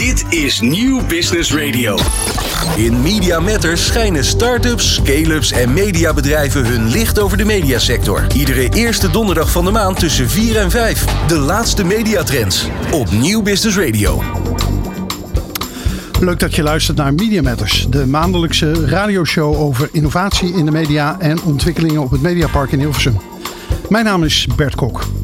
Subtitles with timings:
[0.00, 1.98] Dit is Nieuw Business Radio.
[2.76, 8.26] In Media Matters schijnen start-ups, scale-ups en mediabedrijven hun licht over de mediasector.
[8.36, 11.04] Iedere eerste donderdag van de maand tussen 4 en 5.
[11.26, 14.22] De laatste mediatrends op Nieuw Business Radio.
[16.20, 21.16] Leuk dat je luistert naar Media Matters, de maandelijkse radioshow over innovatie in de media
[21.18, 23.20] en ontwikkelingen op het Mediapark in Hilversum.
[23.88, 25.19] Mijn naam is Bert Kok.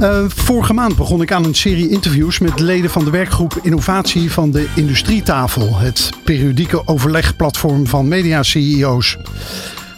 [0.00, 4.32] Uh, vorige maand begon ik aan een serie interviews met leden van de werkgroep Innovatie
[4.32, 9.16] van de Industrietafel, het periodieke overlegplatform van media-CEO's.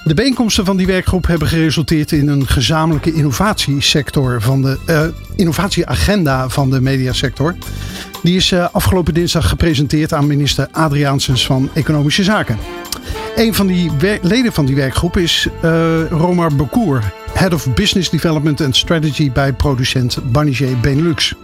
[0.05, 5.03] De bijeenkomsten van die werkgroep hebben geresulteerd in een gezamenlijke innovatiesector van de uh,
[5.37, 7.55] innovatieagenda van de mediasector.
[8.23, 12.59] Die is uh, afgelopen dinsdag gepresenteerd aan minister Adriaansens van Economische Zaken.
[13.37, 13.91] Een van die
[14.23, 19.53] leden van die werkgroep is uh, Romar Bekoer, Head of Business Development and Strategy bij
[19.53, 21.35] producent Barnier Benelux.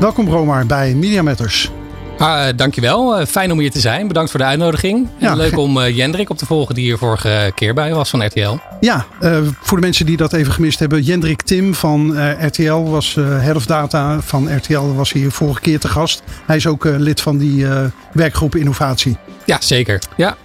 [0.00, 1.70] Welkom Romar bij Media Matters.
[2.18, 3.20] Ah, dankjewel.
[3.20, 4.08] Uh, fijn om hier te zijn.
[4.08, 5.08] Bedankt voor de uitnodiging.
[5.18, 8.26] Ja, leuk om uh, Jendrik op te volgen, die hier vorige keer bij was van
[8.26, 8.56] RTL.
[8.80, 11.02] Ja, uh, voor de mensen die dat even gemist hebben.
[11.02, 14.94] Jendrik Tim van RTL was Head of Data van RTL.
[14.94, 16.22] Was hier vorige keer te gast.
[16.46, 17.66] Hij is ook lid van die
[18.12, 19.16] werkgroep Innovatie.
[19.44, 20.02] Ja, zeker.
[20.16, 20.36] Ja.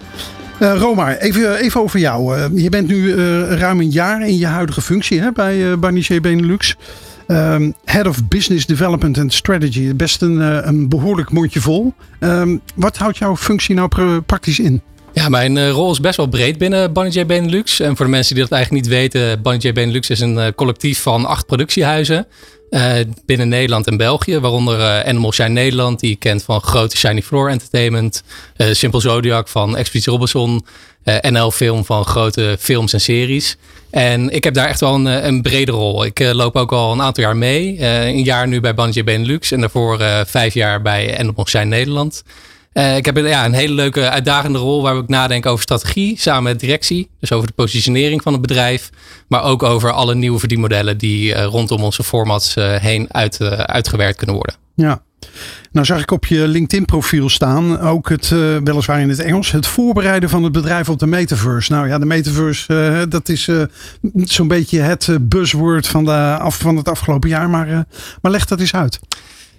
[0.64, 2.38] Uh, Roma, even, even over jou.
[2.38, 3.14] Uh, je bent nu
[3.48, 6.76] ruim een jaar in je huidige functie hè, bij uh, Barnier Benelux.
[7.28, 9.94] Um, Head of Business Development and Strategy.
[9.94, 11.94] Best een, een behoorlijk mondje vol.
[12.20, 14.82] Um, wat houdt jouw functie nou praktisch in?
[15.12, 17.80] Ja, mijn rol is best wel breed binnen Banijay Benelux.
[17.80, 21.24] En voor de mensen die dat eigenlijk niet weten, Banijay Benelux is een collectief van
[21.24, 22.26] acht productiehuizen.
[22.74, 22.94] Uh,
[23.26, 27.22] binnen Nederland en België, waaronder uh, Animal Shine Nederland, die je kent van grote Shiny
[27.22, 28.22] Floor Entertainment,
[28.56, 30.64] uh, Simple Zodiac van Expeditie Robinson,
[31.20, 33.56] NL Film van grote films en series.
[33.90, 36.04] En ik heb daar echt wel een, een brede rol.
[36.04, 37.80] Ik loop ook al een aantal jaar mee.
[37.80, 42.22] een jaar nu bij Banjie Benelux en daarvoor vijf jaar bij Animal Shine Nederland.
[42.74, 46.42] Uh, ik heb ja, een hele leuke uitdagende rol waar ik nadenk over strategie samen
[46.42, 47.08] met directie.
[47.20, 48.90] Dus over de positionering van het bedrijf.
[49.28, 54.16] Maar ook over alle nieuwe verdienmodellen die uh, rondom onze formats uh, heen uit, uitgewerkt
[54.16, 54.54] kunnen worden.
[54.74, 55.02] Ja.
[55.72, 58.28] Nou zag ik op je LinkedIn profiel staan, ook het,
[58.64, 61.72] weliswaar in het Engels, het voorbereiden van het bedrijf op de metaverse.
[61.72, 63.48] Nou ja, de metaverse, dat is
[64.24, 67.50] zo'n beetje het buzzword van, de, af, van het afgelopen jaar.
[67.50, 67.86] Maar,
[68.22, 69.00] maar leg dat eens uit.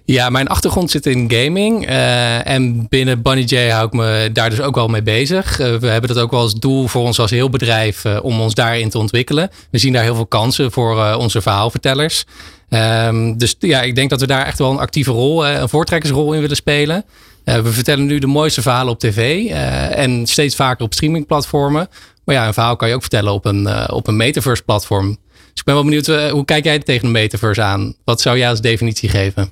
[0.08, 1.90] Ja, mijn achtergrond zit in gaming.
[1.90, 5.60] Uh, en binnen Bunny J hou ik me daar dus ook wel mee bezig.
[5.60, 8.42] Uh, we hebben dat ook wel als doel voor ons als heel bedrijf uh, om
[8.42, 9.50] ons daarin te ontwikkelen.
[9.72, 12.26] We zien daar heel veel kansen voor onze verhaalvertellers.
[12.70, 16.34] Um, dus ja, ik denk dat we daar echt wel een actieve rol, een voortrekkersrol
[16.34, 17.06] in willen spelen.
[17.44, 19.50] we vertellen nu de mooiste verhalen op tv
[19.92, 21.88] en steeds vaker op streamingplatformen.
[22.24, 25.18] Maar ja, een verhaal kan je ook vertellen op een, op een metaverse platform.
[25.56, 27.96] Dus ik ben wel benieuwd, hoe kijk jij tegen een metaverse aan?
[28.04, 29.50] Wat zou jij als definitie geven?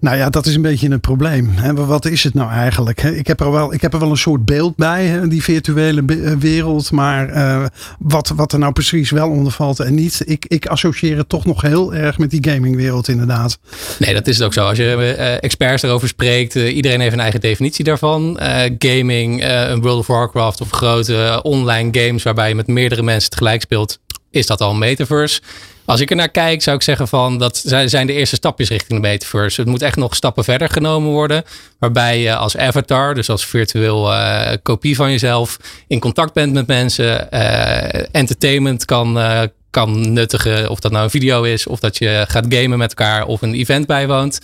[0.00, 1.74] Nou ja, dat is een beetje een probleem.
[1.74, 3.02] Wat is het nou eigenlijk?
[3.02, 6.32] Ik heb er wel, ik heb er wel een soort beeld bij, die virtuele eh,
[6.32, 6.90] wereld.
[6.90, 7.64] Maar uh,
[7.98, 10.22] wat, wat er nou precies wel onder valt en niet.
[10.24, 13.58] Ik, ik associeer het toch nog heel erg met die gamingwereld inderdaad.
[13.98, 14.66] Nee, dat is het ook zo.
[14.66, 18.38] Als je experts erover spreekt, iedereen heeft een eigen definitie daarvan.
[18.78, 23.60] gaming, een World of Warcraft of grote online games waarbij je met meerdere mensen tegelijk
[23.60, 23.98] speelt.
[24.36, 25.40] Is dat al een metaverse?
[25.84, 29.00] Als ik er naar kijk, zou ik zeggen van dat zijn de eerste stapjes richting
[29.00, 29.60] de metaverse.
[29.60, 31.44] Het moet echt nog stappen verder genomen worden.
[31.78, 36.66] Waarbij je als avatar, dus als virtueel uh, kopie van jezelf, in contact bent met
[36.66, 37.28] mensen.
[37.34, 40.70] Uh, entertainment kan, uh, kan nuttigen.
[40.70, 43.54] Of dat nou een video is, of dat je gaat gamen met elkaar of een
[43.54, 44.40] event bijwoont.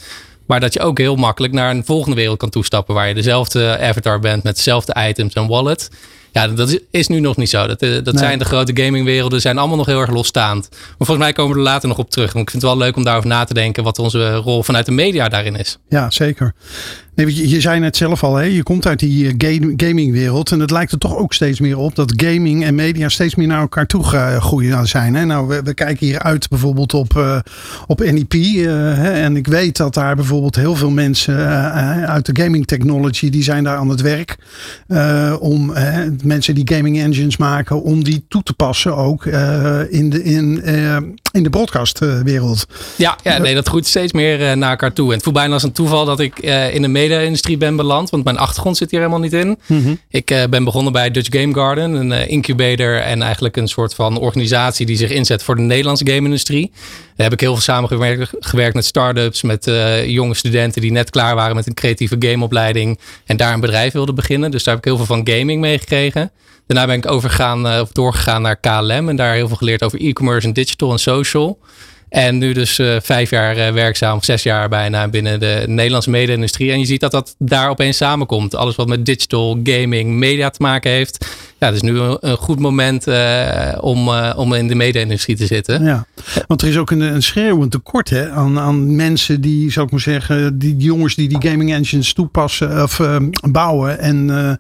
[0.47, 2.95] Maar dat je ook heel makkelijk naar een volgende wereld kan toestappen.
[2.95, 5.89] Waar je dezelfde avatar bent met dezelfde items en wallet.
[6.33, 7.67] Ja, dat is nu nog niet zo.
[7.67, 10.69] Dat, eh, dat zijn de grote gamingwerelden, zijn allemaal nog heel erg losstaand.
[10.71, 12.33] Maar volgens mij komen we er later nog op terug.
[12.33, 14.87] Want ik vind het wel leuk om daarover na te denken wat onze rol vanuit
[14.87, 15.79] de media daarin is.
[15.89, 16.55] Ja, zeker.
[17.15, 20.51] Nee, je, je zei net zelf al, hè, je komt uit die eh, game, gamingwereld.
[20.51, 23.47] En het lijkt er toch ook steeds meer op dat gaming en media steeds meer
[23.47, 24.05] naar elkaar toe
[24.41, 25.15] groeien zijn.
[25.15, 25.25] Hè?
[25.25, 27.39] Nou, we, we, kijken hier uit bijvoorbeeld op, uh,
[27.87, 28.35] op NEP.
[28.35, 32.67] Uh, hè, en ik weet dat daar bijvoorbeeld heel veel mensen uh, uit de gaming
[32.67, 34.37] technology, die zijn daar aan het werk.
[35.41, 35.73] om
[36.25, 39.27] mensen die gaming engines maken, om die toe te passen ook
[39.89, 40.65] in de, in,
[41.33, 42.67] in de broadcastwereld.
[42.97, 45.07] Ja, ja, nee, dat groeit steeds meer naar elkaar toe.
[45.07, 46.39] En het voelt bijna als een toeval dat ik
[46.73, 48.11] in de media-industrie ben beland.
[48.11, 49.59] Want mijn achtergrond zit hier helemaal niet in.
[49.67, 49.95] Mhm.
[50.09, 53.95] Ik uh, ben begonnen bij Dutch Game Garden, een uh, incubator en eigenlijk een soort
[53.95, 56.71] van organisatie die zich inzet voor de Nederlandse game-industrie.
[57.17, 61.11] Daar heb ik heel veel samengewerkt gewerkt met start-ups, met uh, jonge studenten die net
[61.11, 64.51] klaar waren met een creatieve gameopleiding en daar een bedrijf wilden beginnen.
[64.51, 66.31] Dus daar heb ik heel veel van gaming meegekregen.
[66.67, 70.47] Daarna ben ik overgegaan, of doorgegaan naar KLM en daar heel veel geleerd over e-commerce
[70.47, 71.59] en digital en social.
[72.13, 76.73] En nu dus uh, vijf jaar uh, werkzaam, zes jaar bijna binnen de Nederlandse mede-industrie.
[76.73, 78.55] En je ziet dat dat daar opeens samenkomt.
[78.55, 81.27] Alles wat met digital, gaming, media te maken heeft.
[81.59, 85.85] Ja, het is nu een, goed moment uh, om, om in de mede-industrie te zitten.
[85.85, 86.07] Ja,
[86.47, 89.93] want er is ook een, een schreeuwend tekort hè, aan, aan mensen die, zou ik
[89.93, 93.01] maar zeggen, die jongens die die gaming engines toepassen of
[93.51, 93.99] bouwen.
[93.99, 94.59] En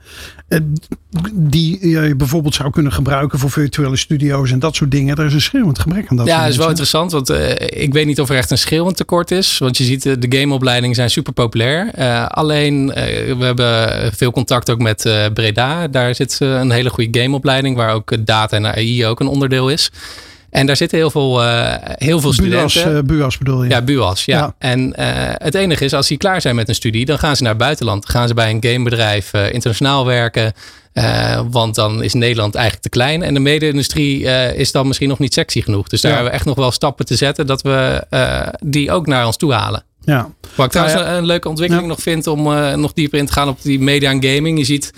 [1.32, 5.16] die je bijvoorbeeld zou kunnen gebruiken voor virtuele studio's en dat soort dingen.
[5.16, 6.26] Er is een schreeuwend gebrek aan dat.
[6.26, 8.96] Ja, dat is wel interessant, want uh, ik weet niet of er echt een schreeuwend
[8.96, 9.58] tekort is.
[9.58, 11.90] Want je ziet, uh, de gameopleidingen zijn super populair.
[11.98, 15.88] Uh, alleen, we hebben veel contact ook met Breda.
[15.88, 19.90] Daar zit een hele goede gameopleiding, waar ook data en AI ook een onderdeel is.
[20.52, 22.96] En daar zitten heel veel, uh, heel veel Buas, studenten.
[22.96, 23.70] Uh, Buas bedoel je?
[23.70, 24.24] Ja, Buas.
[24.24, 24.38] Ja.
[24.38, 24.54] ja.
[24.58, 24.94] En uh,
[25.32, 27.60] het enige is, als die klaar zijn met een studie, dan gaan ze naar het
[27.60, 28.02] buitenland.
[28.02, 30.52] Dan gaan ze bij een gamebedrijf internationaal werken.
[31.50, 33.22] want dan is Nederland eigenlijk te klein.
[33.22, 35.88] En de mede-industrie is dan misschien nog niet sexy genoeg.
[35.88, 36.16] Dus daar ja.
[36.16, 38.06] hebben we echt nog wel stappen te zetten dat we
[38.64, 39.84] die ook naar ons toe halen.
[40.04, 40.28] Ja.
[40.54, 42.42] Wat ik trouwens ja, een leuke ontwikkeling nog vind om
[42.80, 44.58] nog dieper in te gaan op die media en gaming.
[44.58, 44.92] Je ziet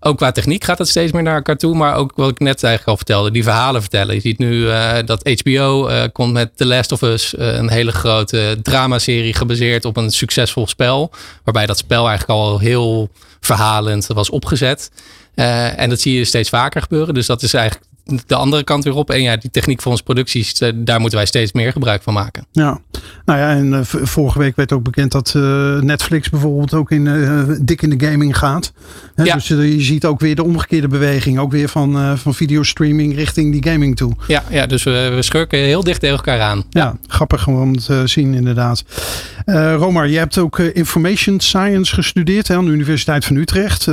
[0.00, 1.74] ook qua techniek gaat het steeds meer naar elkaar toe.
[1.74, 4.14] Maar ook wat ik net eigenlijk al vertelde, die verhalen vertellen.
[4.14, 7.34] Je ziet nu uh, dat HBO uh, komt met The Last of Us.
[7.34, 11.10] Uh, een hele grote dramaserie gebaseerd op een succesvol spel.
[11.44, 13.10] Waarbij dat spel eigenlijk al heel
[13.40, 14.90] verhalend was opgezet.
[15.34, 17.14] en dat zie je steeds vaker gebeuren.
[17.14, 17.89] Dus dat is eigenlijk
[18.26, 19.10] de andere kant weer op.
[19.10, 22.46] En ja, die techniek voor onze producties, daar moeten wij steeds meer gebruik van maken.
[22.52, 22.80] Ja,
[23.24, 27.06] nou ja, en uh, vorige week werd ook bekend dat uh, Netflix bijvoorbeeld ook in,
[27.06, 28.72] uh, dik in de gaming gaat.
[29.14, 29.34] He, ja.
[29.34, 33.72] Dus je ziet ook weer de omgekeerde beweging, ook weer van, van videostreaming richting die
[33.72, 34.12] gaming toe.
[34.26, 36.64] Ja, ja dus we, we schurken heel dicht tegen elkaar aan.
[36.70, 36.96] Ja, ja.
[37.06, 38.84] grappig om te zien inderdaad.
[39.76, 43.86] Romar, je hebt ook Information Science gestudeerd hè, aan de Universiteit van Utrecht.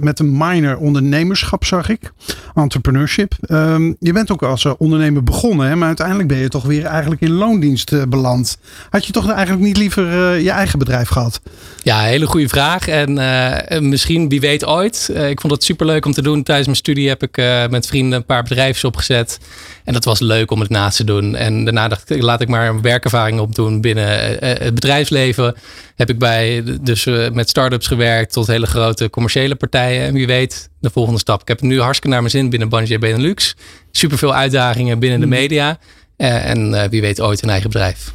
[0.00, 2.12] met een minor ondernemerschap zag ik.
[2.54, 3.34] Entrepreneurship.
[3.50, 7.20] Um, je bent ook als ondernemer begonnen, hè, maar uiteindelijk ben je toch weer eigenlijk
[7.20, 8.58] in loondienst uh, beland.
[8.90, 11.40] Had je toch eigenlijk niet liever uh, je eigen bedrijf gehad?
[11.82, 12.88] Ja, hele goede vraag.
[12.88, 15.10] En misschien, wie weet ooit.
[15.28, 16.42] ik vond het superleuk om te doen.
[16.42, 17.36] Tijdens mijn studie heb ik
[17.70, 19.38] met vrienden een paar bedrijven opgezet.
[19.86, 21.34] En dat was leuk om het naast te doen.
[21.34, 24.08] En daarna dacht ik, laat ik maar een werkervaring opdoen binnen
[24.40, 25.54] het bedrijfsleven.
[25.96, 30.06] Heb ik bij dus met start-ups gewerkt tot hele grote commerciële partijen.
[30.06, 31.40] En wie weet, de volgende stap.
[31.40, 33.56] Ik heb nu hartstikke naar mijn zin binnen Banjé Benelux.
[33.90, 35.34] Super veel uitdagingen binnen de mhm.
[35.34, 35.78] media.
[36.16, 38.12] En wie weet ooit een eigen bedrijf.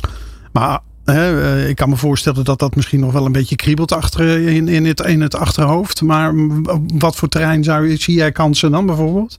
[0.52, 0.80] Maar
[1.68, 4.86] ik kan me voorstellen dat dat misschien nog wel een beetje kriebelt achter in, in,
[4.86, 6.02] het, in het achterhoofd.
[6.02, 6.34] Maar
[6.94, 9.38] wat voor terrein zou zie jij kansen dan bijvoorbeeld?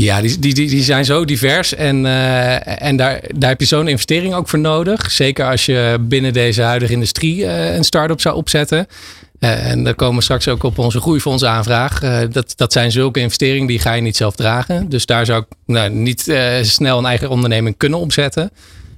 [0.00, 3.88] Ja, die, die, die zijn zo divers en, uh, en daar, daar heb je zo'n
[3.88, 5.10] investering ook voor nodig.
[5.10, 8.86] Zeker als je binnen deze huidige industrie uh, een start-up zou opzetten.
[9.40, 12.00] Uh, en daar komen we straks ook op onze groeifonds aanvraag.
[12.30, 14.88] dat, dat zijn zulke investeringen die ga je niet zelf dragen.
[14.88, 16.20] Dus daar zou ik nou, niet
[16.62, 18.50] snel een eigen onderneming kunnen opzetten.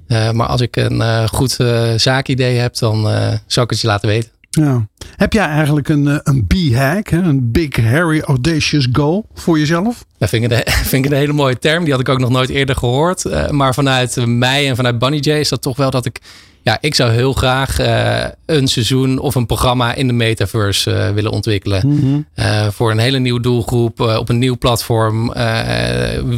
[0.09, 1.57] maar als ik een goed
[1.97, 3.03] zaakidee heb, dan
[3.47, 4.40] zou ik het je laten weten.
[4.51, 4.89] Ja.
[5.17, 10.05] Heb jij eigenlijk een, eh, een B-hack, een Big Harry Audacious Goal voor jezelf?
[10.19, 11.83] Dat vind ik, een, vind ik een hele mooie term.
[11.83, 13.25] Die had ik ook nog nooit eerder gehoord.
[13.25, 16.21] Uh, maar vanuit mij en vanuit Bunny J is dat toch wel dat ik...
[16.63, 21.11] Ja, ik zou heel graag uh, een seizoen of een programma in de metaverse uh,
[21.11, 21.87] willen ontwikkelen.
[21.87, 22.73] Mm -hmm.
[22.73, 25.33] voor een hele nieuwe doelgroep, op een nieuw platform.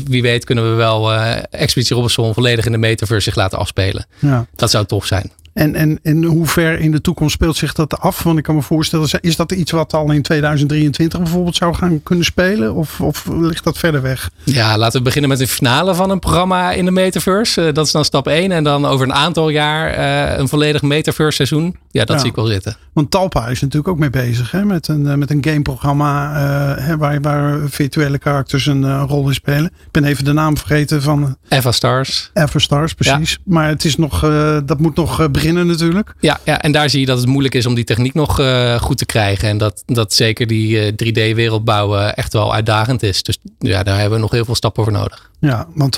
[0.04, 1.12] wie weet kunnen we wel
[1.50, 4.06] Expeditie Robinson volledig in de metaverse zich laten afspelen.
[4.18, 4.46] Ja.
[4.54, 5.30] Dat zou tof zijn.
[5.52, 8.22] En, en, en hoe ver in de toekomst speelt zich dat af?
[8.22, 12.03] Want ik kan me voorstellen, is dat iets wat al in 2023 bijvoorbeeld zou gaan
[12.03, 12.74] kunnen spelen?
[12.74, 14.31] Of, of ligt dat verder weg?
[14.44, 17.67] Ja, laten we beginnen met de finale van een programma in de metaverse.
[17.67, 18.53] Uh, dat is dan stap 1.
[18.53, 21.76] En dan over een aantal jaar uh, een volledig metaverse seizoen.
[21.93, 22.22] Ja, dat ja.
[22.22, 22.77] zie ik wel zitten.
[22.93, 24.65] Want Talpa is natuurlijk ook mee bezig hè?
[24.65, 26.34] Met, een, uh, met een gameprogramma
[26.81, 29.65] hè, waar, waar virtuele karakters een rol in spelen.
[29.65, 31.37] Ik ben even de naam vergeten van...
[31.49, 32.31] Eva Stars.
[32.34, 33.31] Eva Stars, precies.
[33.31, 33.37] Ja.
[33.44, 34.20] Maar het is nog,
[34.65, 36.15] dat moet nog beginnen natuurlijk.
[36.20, 38.41] Ja, ja, en daar zie je dat het moeilijk is om die techniek nog
[38.81, 39.49] goed te krijgen.
[39.49, 43.22] En dat, dat zeker die uh, 3D-wereld bouwen echt wel uitdagend is.
[43.22, 45.31] Dus ja, daar hebben we nog heel veel stappen voor nodig.
[45.39, 45.96] Ja, want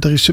[0.00, 0.30] er is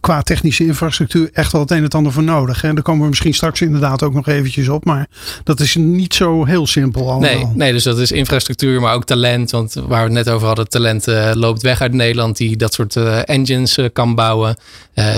[0.00, 2.64] qua technische infrastructuur echt wel het een en het ander voor nodig.
[2.64, 4.84] En daar komen we misschien straks inderdaad ook nog eventjes op.
[4.84, 5.06] Maar
[5.44, 7.30] dat is niet zo heel simpel allemaal.
[7.30, 9.50] Nee, nee dus dat is infrastructuur, maar ook talent.
[9.50, 12.36] Want waar we het net over hadden, talent uh, loopt weg uit Nederland.
[12.36, 14.56] Die dat soort uh, engines uh, kan bouwen.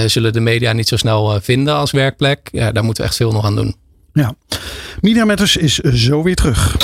[0.06, 2.48] zullen de media niet zo snel vinden als werkplek.
[2.52, 3.74] Ja, daar moeten we echt veel nog aan doen.
[4.12, 4.34] Ja,
[5.00, 6.76] Media Matters is zo weer terug.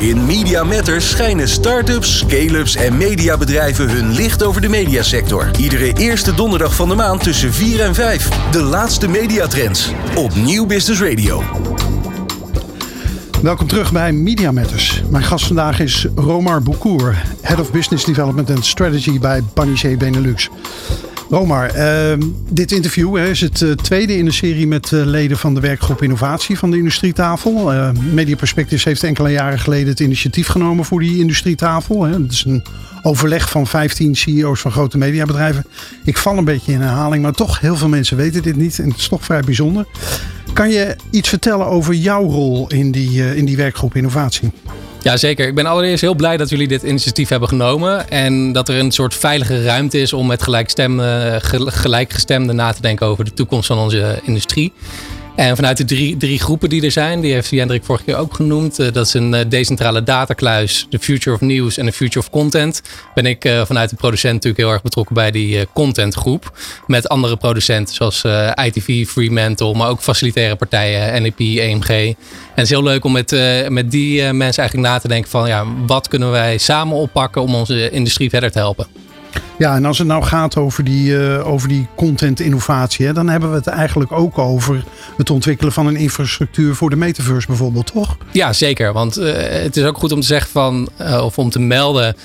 [0.00, 5.50] In Media Matters schijnen start-ups, scale-ups en mediabedrijven hun licht over de mediasector.
[5.58, 8.28] Iedere eerste donderdag van de maand tussen 4 en 5.
[8.50, 11.42] De laatste mediatrends op Nieuw Business Radio.
[13.42, 15.02] Welkom terug bij Media Matters.
[15.10, 20.50] Mijn gast vandaag is Romar Boukour, Head of Business Development and Strategy bij Banijé Benelux.
[21.30, 25.38] Romar, uh, dit interview hè, is het uh, tweede in de serie met uh, leden
[25.38, 27.72] van de werkgroep Innovatie van de Industrietafel.
[27.74, 32.04] Uh, Media Perspectives heeft enkele jaren geleden het initiatief genomen voor die Industrietafel.
[32.04, 32.12] Hè.
[32.12, 32.64] Het is een
[33.02, 35.66] overleg van 15 CEO's van grote mediabedrijven.
[36.04, 38.78] Ik val een beetje in herhaling, maar toch heel veel mensen weten dit niet.
[38.78, 39.86] En het is toch vrij bijzonder.
[40.52, 44.50] Kan je iets vertellen over jouw rol in die, in die werkgroep Innovatie?
[45.06, 45.46] Ja, zeker.
[45.46, 48.10] Ik ben allereerst heel blij dat jullie dit initiatief hebben genomen.
[48.10, 50.42] En dat er een soort veilige ruimte is om met
[51.66, 54.72] gelijkgestemden na te denken over de toekomst van onze industrie.
[55.36, 58.34] En vanuit de drie, drie groepen die er zijn, die heeft Hendrik vorige keer ook
[58.34, 58.78] genoemd.
[58.78, 62.30] Eh, dat is een eh, decentrale datakluis, de Future of News en de Future of
[62.30, 62.82] Content.
[63.14, 66.58] Ben ik eh, vanuit de producent natuurlijk heel erg betrokken bij die contentgroep.
[66.86, 68.24] Met andere producenten zoals
[68.64, 71.88] ITV, Fremantle, maar ook facilitaire partijen, NEP, EMG.
[71.88, 72.16] En
[72.54, 73.30] het is heel leuk om met,
[73.68, 77.54] met die mensen eigenlijk na te denken van ja, wat kunnen wij samen oppakken om
[77.54, 79.05] onze industrie verder te helpen.
[79.58, 83.28] Ja, en als het nou gaat over die, uh, over die content innovatie, hè, dan
[83.28, 84.84] hebben we het eigenlijk ook over
[85.16, 88.16] het ontwikkelen van een infrastructuur voor de metaverse bijvoorbeeld, toch?
[88.32, 88.92] Ja, zeker.
[88.92, 92.16] Want uh, het is ook goed om te zeggen van, uh, of om te melden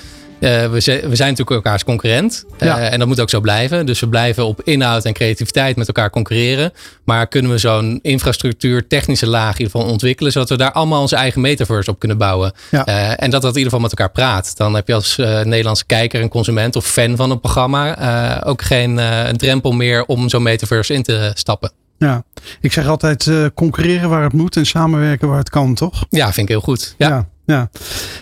[0.42, 2.44] uh, we, we, zijn natuurlijk elkaars concurrent.
[2.58, 3.86] Uh, en dat moet ook zo blijven.
[3.86, 6.72] Dus we blijven op inhoud en creativiteit met elkaar concurreren.
[7.04, 10.32] Maar kunnen we zo'n infrastructuur, technische laag in ieder geval ontwikkelen.
[10.32, 12.52] Zodat we daar allemaal onze eigen metaverse op kunnen bouwen.
[12.70, 12.88] Ja.
[12.88, 14.56] Uh, en dat dat in ieder geval met elkaar praat.
[14.56, 19.00] Dan heb je als Nederlandse kijker en consument of fan van een programma ook geen
[19.36, 21.72] drempel meer om zo'n metaverse in te stappen.
[21.98, 22.24] Ja,
[22.60, 26.04] ik zeg altijd concurreren waar het moet en samenwerken waar het kan, toch?
[26.08, 26.94] Ja, vind ik heel goed.
[26.98, 27.08] ja.
[27.08, 27.28] ja.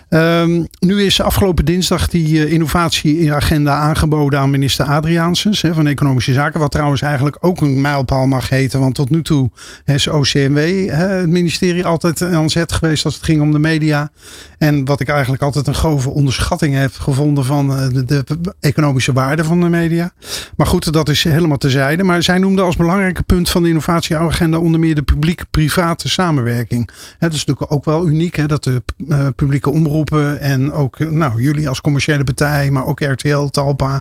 [0.08, 6.60] Um, nu is afgelopen dinsdag die uh, innovatieagenda aangeboden aan minister Adriaansens van Economische Zaken.
[6.60, 8.80] Wat trouwens eigenlijk ook een mijlpaal mag heten.
[8.80, 9.50] Want tot nu toe
[9.84, 14.10] is OCMW, het ministerie, altijd aan zet geweest als het ging om de media.
[14.58, 18.24] En wat ik eigenlijk altijd een grove onderschatting heb gevonden van uh, de,
[18.60, 20.12] economische waarde van de media.
[20.56, 22.02] Maar goed, dat is helemaal terzijde.
[22.02, 26.90] Maar zij noemde als belangrijke punt van de innovatieagenda onder meer de publiek-private samenwerking.
[27.18, 31.68] Het is natuurlijk ook wel uniek dat de uh, publieke omroepen en ook nou, jullie
[31.68, 34.00] als commerciële partij, maar ook RTL, Talpa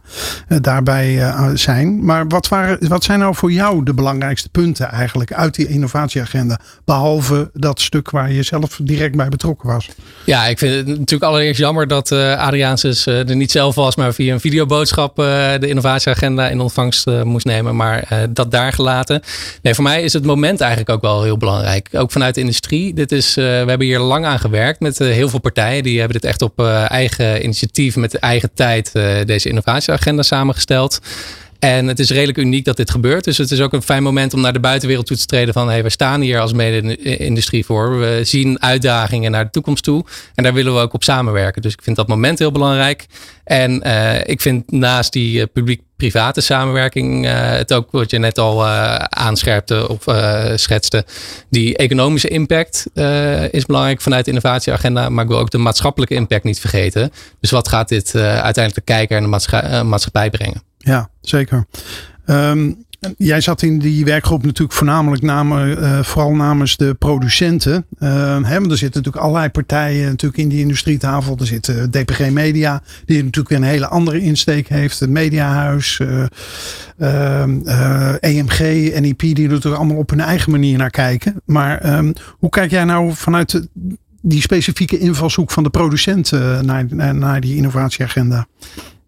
[0.50, 2.06] uh, daarbij zijn.
[2.06, 6.60] Maar wat, waren, wat zijn nou voor jou de belangrijkste punten eigenlijk uit die innovatieagenda?
[6.86, 9.90] Behalve dat stuk waar je zelf direct bij betrokken was.
[10.26, 14.34] Ja, ik vind het natuurlijk allereerst jammer dat Adriaanses er niet zelf was, maar via
[14.34, 17.76] een videoboodschap de innovatieagenda in ontvangst moest nemen.
[17.76, 19.22] Maar dat daar gelaten.
[19.62, 21.90] Nee, voor mij is het moment eigenlijk ook wel heel belangrijk.
[21.92, 22.94] Ook vanuit de industrie.
[22.94, 25.84] Dit is, we hebben hier lang aan gewerkt met heel veel partijen.
[25.84, 31.00] Die hebben dit echt op uh, eigen initiatief, met eigen tijd, uh, deze innovatieagenda samengesteld.
[31.60, 33.24] En het is redelijk uniek dat dit gebeurt.
[33.24, 35.70] Dus het is ook een fijn moment om naar de buitenwereld toe te treden van
[35.70, 38.00] hey, we staan hier als mede-industrie voor.
[38.00, 40.06] We zien uitdagingen naar de toekomst toe.
[40.36, 41.62] En daar willen we ook op samenwerken.
[41.62, 43.06] Dus ik vind dat moment heel belangrijk.
[43.44, 48.38] En uh, ik vind naast die uh, publiek-private samenwerking, uh, het ook wat je net
[48.38, 48.66] al
[49.10, 50.04] aanscherpte of
[50.56, 51.06] schetste,
[51.50, 52.86] die economische impact
[53.52, 55.10] is belangrijk vanuit de innovatieagenda.
[55.10, 57.12] Maar ik wil ook de maatschappelijke impact niet vergeten.
[57.40, 60.69] Dus wat gaat dit uiteindelijk de kijker en de maatschappij brengen?
[60.80, 61.66] Ja, zeker.
[62.26, 67.86] Um, Jij zat in die werkgroep natuurlijk voornamelijk namen, uh, vooral namens de producenten.
[68.00, 68.10] Uh,
[68.44, 71.38] hè, er zitten natuurlijk allerlei partijen natuurlijk in die industrietafel.
[71.38, 75.00] Er zit DPG Media, die natuurlijk weer een hele andere insteek heeft.
[75.00, 76.02] Het Mediahuis,
[78.20, 78.60] EMG,
[79.00, 81.42] NIP, die er natuurlijk allemaal op hun eigen manier naar kijken.
[81.46, 83.68] Maar hoe kijk jij nou vanuit
[84.22, 88.48] die specifieke invalshoek van de producenten naar, naar die innovatieagenda?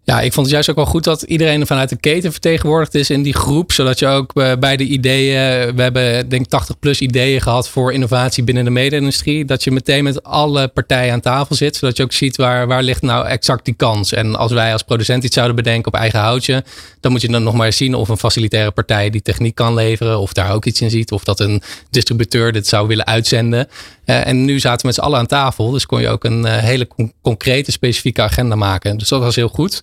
[0.04, 3.10] Ja, ik vond het juist ook wel goed dat iedereen vanuit de keten vertegenwoordigd is
[3.10, 3.72] in die groep.
[3.72, 7.68] Zodat je ook eh, bij de ideeën, we hebben denk ik 80 plus ideeën gehad
[7.68, 9.44] voor innovatie binnen de mede-industrie.
[9.44, 11.76] Dat je meteen met alle partijen aan tafel zit.
[11.76, 14.12] Zodat je ook ziet waar, waar ligt nou exact die kans.
[14.12, 16.64] En als wij als producent iets zouden bedenken op eigen houtje.
[17.00, 20.18] Dan moet je dan nog maar zien of een facilitaire partij die techniek kan leveren.
[20.18, 21.12] Of daar ook iets in ziet.
[21.12, 23.68] Of dat een distributeur dit zou willen uitzenden.
[24.06, 25.70] Uh, en nu zaten we met z'n allen aan tafel.
[25.70, 28.98] Dus kon je ook een uh, hele con concrete, specifieke agenda maken.
[28.98, 29.82] Dus dat was heel goed.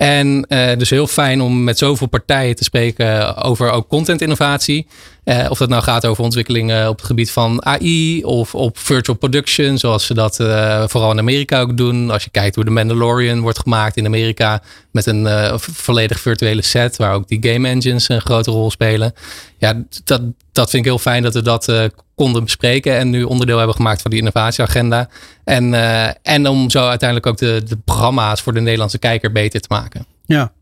[0.00, 4.86] En uh, dus heel fijn om met zoveel partijen te spreken over ook content innovatie.
[5.24, 9.16] Uh, of dat nou gaat over ontwikkelingen op het gebied van AI of op virtual
[9.16, 12.10] production, zoals ze dat uh, vooral in Amerika ook doen.
[12.10, 15.28] Als je kijkt hoe de Mandalorian wordt gemaakt in Amerika met een
[15.58, 19.12] volledig virtuele set, waar ook die game engines een grote rol spelen.
[19.58, 21.72] Ja, dat, dat vind ik heel fijn dat we dat
[22.14, 25.08] konden bespreken en nu onderdeel hebben gemaakt van die innovatieagenda.
[25.44, 25.74] En,
[26.22, 29.89] en om zo uiteindelijk ook de, de programma's voor de Nederlandse kijker beter te maken.
[30.30, 30.52] Ja,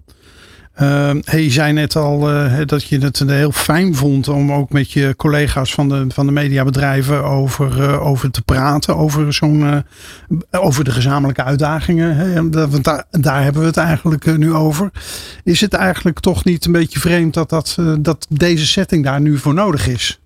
[0.82, 4.72] Uh, hey, je zei net al uh, dat je het heel fijn vond om ook
[4.72, 8.96] met je collega's van de, van de mediabedrijven over, uh, over te praten.
[8.96, 9.84] Over, zo'n,
[10.50, 12.16] over de gezamenlijke uitdagingen.
[12.16, 12.34] Hè?
[12.50, 14.90] Want daar, daar hebben we het eigenlijk nu over.
[15.44, 19.38] Is het eigenlijk toch niet een beetje vreemd dat, dat, dat deze setting daar nu
[19.38, 20.20] voor nodig is?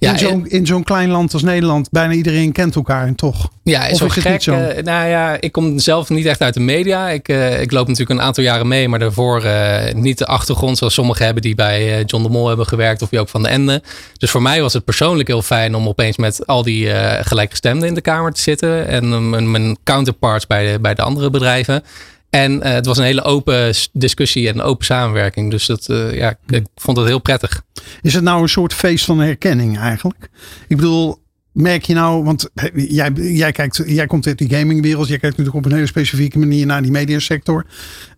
[0.00, 3.50] Ja, in zo'n in zo'n klein land als Nederland, bijna iedereen kent elkaar en toch.
[3.62, 4.42] Ja, is of is gek.
[4.42, 4.52] Zo?
[4.52, 7.08] Uh, nou ja, ik kom zelf niet echt uit de media.
[7.08, 10.78] Ik, uh, ik loop natuurlijk een aantal jaren mee, maar daarvoor uh, niet de achtergrond
[10.78, 13.48] zoals sommigen hebben die bij John de Mol hebben gewerkt of die ook van de
[13.48, 13.82] Ende.
[14.16, 16.90] Dus voor mij was het persoonlijk heel fijn om opeens met al die
[17.22, 21.30] gelijkgestemden in de kamer te zitten en mijn, mijn counterparts bij de, bij de andere
[21.30, 21.82] bedrijven.
[22.30, 25.50] En uh, het was een hele open discussie en open samenwerking.
[25.50, 27.62] Dus dat, uh, ja, ik vond het heel prettig.
[28.02, 30.28] Is het nou een soort feest van herkenning eigenlijk?
[30.68, 31.19] Ik bedoel,
[31.52, 35.64] merk je nou, want jij, jij, kijkt, jij komt uit die gamingwereld, jij kijkt natuurlijk
[35.64, 37.66] op een hele specifieke manier naar die mediasector.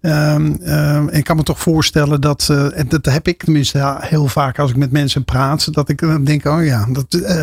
[0.01, 4.59] Um, um, ik kan me toch voorstellen dat, en dat heb ik tenminste heel vaak
[4.59, 7.43] als ik met mensen praat, dat ik dan denk, oh ja, dat uh,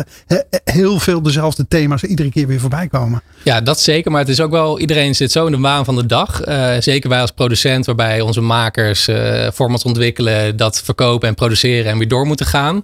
[0.64, 3.22] heel veel dezelfde thema's iedere keer weer voorbij komen.
[3.42, 5.96] Ja, dat zeker, maar het is ook wel, iedereen zit zo in de waan van
[5.96, 6.48] de dag.
[6.48, 9.08] Uh, zeker wij als producent, waarbij onze makers
[9.54, 12.80] formats ontwikkelen, dat verkopen en produceren en weer door moeten gaan.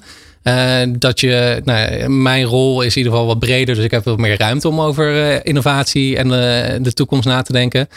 [0.47, 4.05] Uh, dat je, nou, mijn rol is in ieder geval wat breder, dus ik heb
[4.05, 7.89] wat meer ruimte om over uh, innovatie en uh, de toekomst na te denken.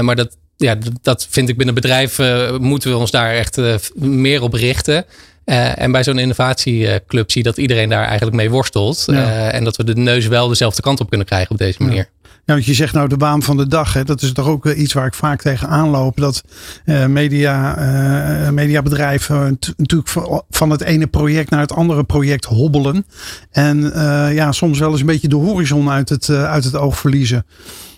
[0.00, 2.18] maar dat, ja, dat vind ik binnen bedrijf
[2.58, 4.40] moeten we ons daar echt ja.
[4.40, 5.04] op richten.
[5.44, 9.04] en bij zo'n innovatieclub zie je dat iedereen daar eigenlijk mee worstelt.
[9.06, 9.50] Ja.
[9.50, 11.96] en dat we de neus wel dezelfde kant op kunnen krijgen op deze manier.
[11.96, 12.17] Ja,
[12.54, 13.92] want je zegt nou de waan van de dag.
[13.92, 14.04] Hè?
[14.04, 16.16] Dat is toch ook iets waar ik vaak tegen aanloop.
[16.16, 16.42] Dat
[16.84, 20.10] uh, media, uh, mediabedrijven natuurlijk
[20.50, 23.06] van het ene project naar het andere project hobbelen.
[23.50, 23.92] En
[24.34, 27.46] ja, soms wel eens een beetje de horizon uit het, uit het oog verliezen.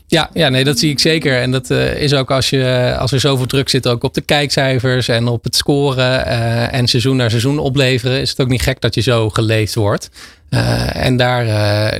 [0.06, 1.40] Ja, ja, nee, dat zie ik zeker.
[1.40, 5.08] En dat is ook als, je, als er zoveel druk zit ook op de kijkcijfers
[5.08, 6.26] en op het scoren
[6.70, 10.10] en seizoen naar seizoen opleveren, is het ook niet gek dat je zo geleefd wordt.
[10.50, 11.44] Uh, en daar,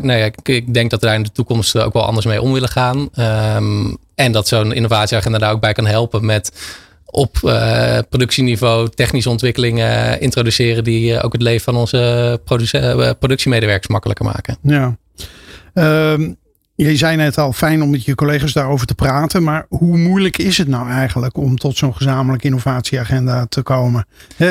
[0.02, 2.52] nou ja, ik, denk dat we daar in de toekomst ook wel anders mee om
[2.52, 3.09] willen gaan.
[3.57, 6.52] Um, en dat zo'n innovatieagenda daar ook bij kan helpen met
[7.04, 7.33] op
[8.09, 12.40] productieniveau technische ontwikkelingen introduceren die ook het leven van onze
[13.19, 14.59] productiemedewerkers makkelijker maken.
[14.62, 14.97] Ja.
[16.12, 16.37] Um,
[16.88, 19.42] je zei net al, fijn om met je collega's daarover te praten.
[19.42, 24.07] Maar hoe moeilijk is het nou eigenlijk om tot zo'n gezamenlijke innovatieagenda te komen?
[24.37, 24.48] Eh,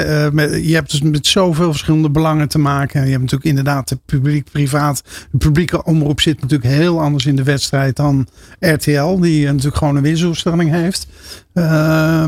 [0.67, 3.03] je hebt dus met zoveel verschillende belangen te maken.
[3.03, 5.03] Je hebt natuurlijk inderdaad de publiek-privaat.
[5.31, 8.27] De publieke omroep zit natuurlijk heel anders in de wedstrijd dan
[8.59, 9.19] RTL.
[9.19, 11.07] Die natuurlijk gewoon een wisselstelling heeft.
[11.53, 12.23] Uh,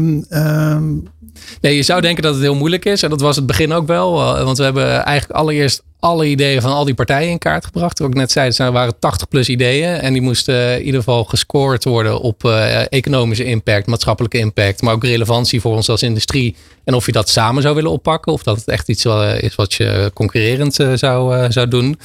[1.61, 3.03] Nee, je zou denken dat het heel moeilijk is.
[3.03, 4.19] En dat was het begin ook wel.
[4.19, 7.99] Eh, want we hebben eigenlijk allereerst alle ideeën van al die partijen in kaart gebracht.
[7.99, 9.93] Wat ik net zei, er waren 80 plus ideeën.
[9.93, 14.81] En die moesten in ieder geval gescoord worden op uh, economische impact, maatschappelijke impact.
[14.81, 16.55] Maar ook relevantie voor ons als industrie.
[16.83, 18.31] En of je dat samen zou willen oppakken.
[18.33, 19.05] Of dat het echt iets
[19.39, 21.97] is wat je concurrerend zou, zou doen.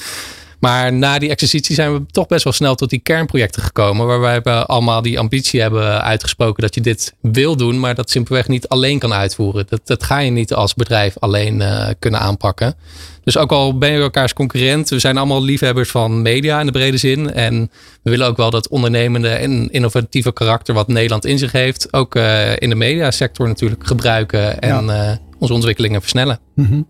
[0.59, 4.07] Maar na die exercitie zijn we toch best wel snel tot die kernprojecten gekomen.
[4.07, 8.47] Waarbij we allemaal die ambitie hebben uitgesproken dat je dit wil doen, maar dat simpelweg
[8.47, 9.65] niet alleen kan uitvoeren.
[9.69, 12.75] Dat, dat ga je niet als bedrijf alleen uh, kunnen aanpakken.
[13.23, 16.71] Dus ook al ben je elkaars concurrent, we zijn allemaal liefhebbers van media in de
[16.71, 17.33] brede zin.
[17.33, 17.71] En
[18.03, 22.15] we willen ook wel dat ondernemende en innovatieve karakter wat Nederland in zich heeft, ook
[22.15, 24.59] uh, in de mediasector natuurlijk gebruiken.
[24.59, 25.09] En ja.
[25.09, 26.39] uh, onze ontwikkelingen versnellen.
[26.55, 26.87] -hmm.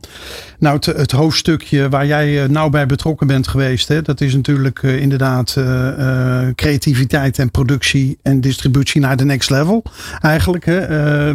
[0.59, 4.81] Nou, het, hoofdstukje waar jij uh, nauw bij betrokken bent geweest, hè, dat is natuurlijk
[4.81, 9.83] uh, inderdaad uh, creativiteit en productie en distributie naar de next level.
[10.21, 10.87] Eigenlijk, hè,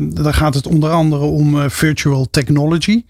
[0.08, 3.04] daar gaat het onder andere om virtual technology.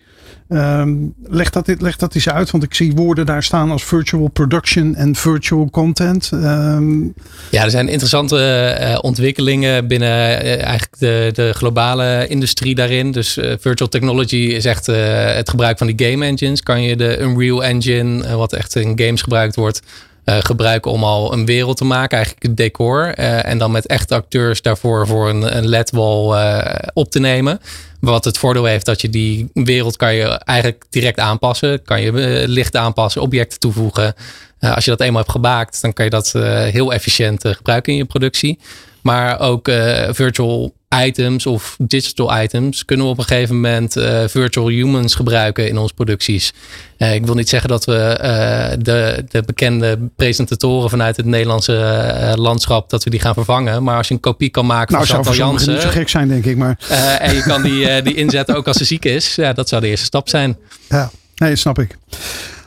[0.53, 4.29] Um, leg, dat, leg dat eens uit, want ik zie woorden daar staan als virtual
[4.29, 6.31] production en virtual content.
[6.33, 7.15] Um,
[7.51, 8.37] ja, er zijn interessante
[8.81, 13.11] uh, ontwikkelingen binnen uh, eigenlijk de, de globale industrie daarin.
[13.11, 16.63] Dus uh, virtual technology is echt het gebruik van die game engines.
[16.63, 19.83] Kan je de Unreal Engine, wat echt in games gebruikt wordt,
[20.25, 23.19] uh, gebruiken om al een wereld te maken, eigenlijk het decor.
[23.19, 27.61] Uh, en dan met echte acteurs daarvoor voor een, een ledwall uh, op te nemen.
[28.01, 31.83] Wat het voordeel heeft dat je die wereld kan je eigenlijk direct aanpassen.
[31.83, 32.13] Kan je
[32.49, 34.15] licht aanpassen, objecten toevoegen.
[34.59, 36.33] als je dat eenmaal hebt gemaakt, dan kan je dat
[36.73, 38.59] heel efficiënt gebruiken in je productie.
[39.03, 39.71] Maar ook
[40.11, 45.69] virtual items of digital items kunnen we op een gegeven moment uh, virtual humans gebruiken
[45.69, 46.53] in onze producties.
[46.99, 52.33] Uh, ik wil niet zeggen dat we uh, de, de bekende presentatoren vanuit het Nederlandse
[52.37, 53.83] landschap dat we die gaan vervangen.
[53.83, 55.73] Maar als je een kopie kan maken nou, van Chantal Jansen.
[55.73, 56.57] niet zo gek zijn, denk ik.
[56.57, 56.79] Maar.
[57.19, 59.35] en je kan die, die inzetten ook als ze ziek is.
[59.35, 60.57] Ja, dat zou de eerste stap zijn.
[60.89, 61.97] Ja, nee, snap ik.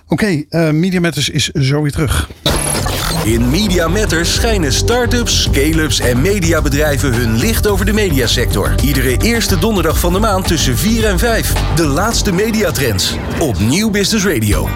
[0.08, 2.30] Oké, okay, Media Matters is zo weer terug.
[3.26, 8.76] In Media Matters schijnen start-ups, scale-ups en mediabedrijven hun licht over de mediasector.
[8.84, 11.54] Iedere eerste donderdag van de maand tussen 4 en 5.
[11.76, 14.68] De laatste mediatrends op Nieuw Business Radio.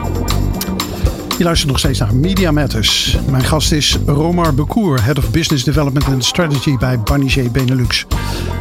[1.40, 3.18] Je luistert nog steeds naar Media Matters.
[3.30, 8.06] Mijn gast is Romar Bekoer, Head of Business Development and Strategy bij Banijé Benelux.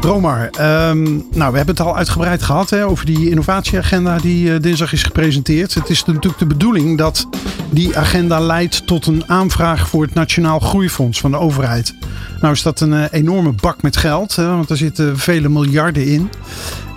[0.00, 4.60] Romar, ehm, nou, we hebben het al uitgebreid gehad hè, over die innovatieagenda die uh,
[4.60, 5.74] dinsdag is gepresenteerd.
[5.74, 7.28] Het is natuurlijk de bedoeling dat
[7.70, 11.94] die agenda leidt tot een aanvraag voor het Nationaal Groeifonds van de overheid.
[12.40, 16.06] Nou is dat een uh, enorme bak met geld, hè, want er zitten vele miljarden
[16.06, 16.30] in.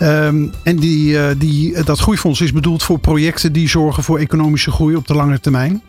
[0.01, 4.71] Um, en die, uh, die, dat groeifonds is bedoeld voor projecten die zorgen voor economische
[4.71, 5.81] groei op de lange termijn.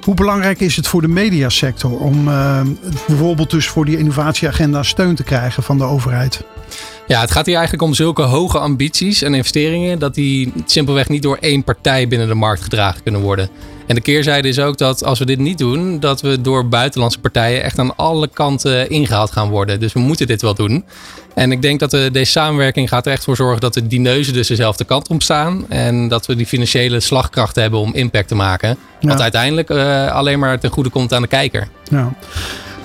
[0.00, 2.60] Hoe belangrijk is het voor de mediasector om uh,
[3.06, 6.44] bijvoorbeeld dus voor die innovatieagenda steun te krijgen van de overheid?
[7.06, 11.22] Ja, het gaat hier eigenlijk om zulke hoge ambities en investeringen dat die simpelweg niet
[11.22, 13.48] door één partij binnen de markt gedragen kunnen worden.
[13.92, 17.18] En de keerzijde is ook dat als we dit niet doen, dat we door buitenlandse
[17.18, 19.80] partijen echt aan alle kanten ingehaald gaan worden.
[19.80, 20.84] Dus we moeten dit wel doen.
[21.34, 24.00] En ik denk dat de, deze samenwerking gaat er echt voor zorgen dat de die
[24.00, 25.64] neuzen dus dezelfde kant op staan.
[25.68, 28.76] En dat we die financiële slagkracht hebben om impact te maken.
[29.00, 31.68] Wat uiteindelijk uh, alleen maar ten goede komt aan de kijker.
[31.90, 32.12] Ja.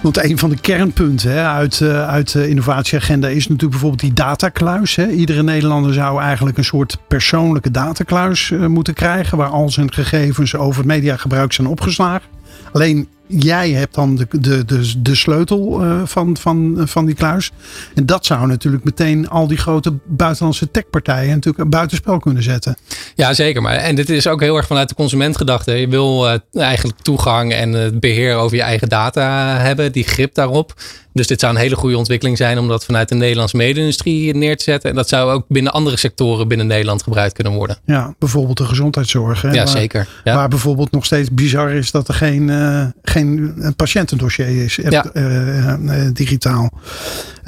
[0.02, 4.14] Want een van de kernpunten hè, uit, uh, uit de innovatieagenda is natuurlijk bijvoorbeeld die
[4.14, 4.96] datakluis.
[4.96, 5.08] Hè.
[5.10, 9.38] Iedere Nederlander zou eigenlijk een soort persoonlijke datakluis uh, moeten krijgen.
[9.38, 12.30] Waar al zijn gegevens over het mediagebruik zijn opgeslagen.
[12.72, 14.28] Alleen jij hebt dan de,
[14.66, 17.52] de, de, sleutel uh, van, van, van die kluis.
[17.96, 22.78] En dat zou natuurlijk meteen al die grote buitenlandse techpartijen natuurlijk buitenspel kunnen zetten.
[23.16, 23.62] Ja, zeker.
[23.62, 25.72] Maar, en dit is ook heel erg vanuit de consumentgedachte.
[25.72, 30.34] Je wil uh, eigenlijk toegang en het beheer over je eigen data hebben, die grip
[30.34, 30.74] daarop.
[31.18, 34.58] Dus dit zou een hele goede ontwikkeling zijn om dat vanuit de Nederlandse mede-industrie neer
[34.58, 34.90] te zetten.
[34.90, 37.78] En dat zou ook binnen andere sectoren binnen Nederland gebruikt kunnen worden.
[37.86, 39.42] Ja, bijvoorbeeld de gezondheidszorg.
[39.42, 40.08] Hè, ja, waar, zeker.
[40.24, 40.36] Ja.
[40.36, 45.06] Waar bijvoorbeeld nog steeds bizar is dat er geen, uh, geen patiëntendossier is, ja.
[45.14, 46.72] uh, uh, digitaal.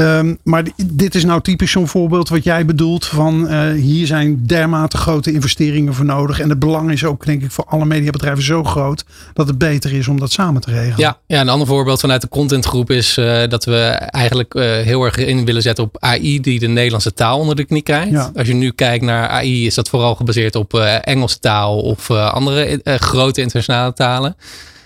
[0.02, 4.98] Um, maar dit is nou typisch zo'n voorbeeld wat jij bedoelt van hier zijn dermate
[4.98, 6.40] grote investeringen voor nodig.
[6.40, 9.94] En het belang is ook denk ik voor alle mediabedrijven zo groot dat het beter
[9.94, 11.00] is om dat samen te regelen.
[11.00, 13.14] Ja, ja een ander voorbeeld vanuit de contentgroep is
[13.50, 17.14] dat dat we eigenlijk uh, heel erg in willen zetten op AI die de Nederlandse
[17.14, 18.12] taal onder de knie krijgt.
[18.12, 18.32] Ja.
[18.36, 22.82] Als je nu kijkt naar AI is dat vooral gebaseerd op Engelse taal of andere
[22.84, 24.36] grote internationale talen.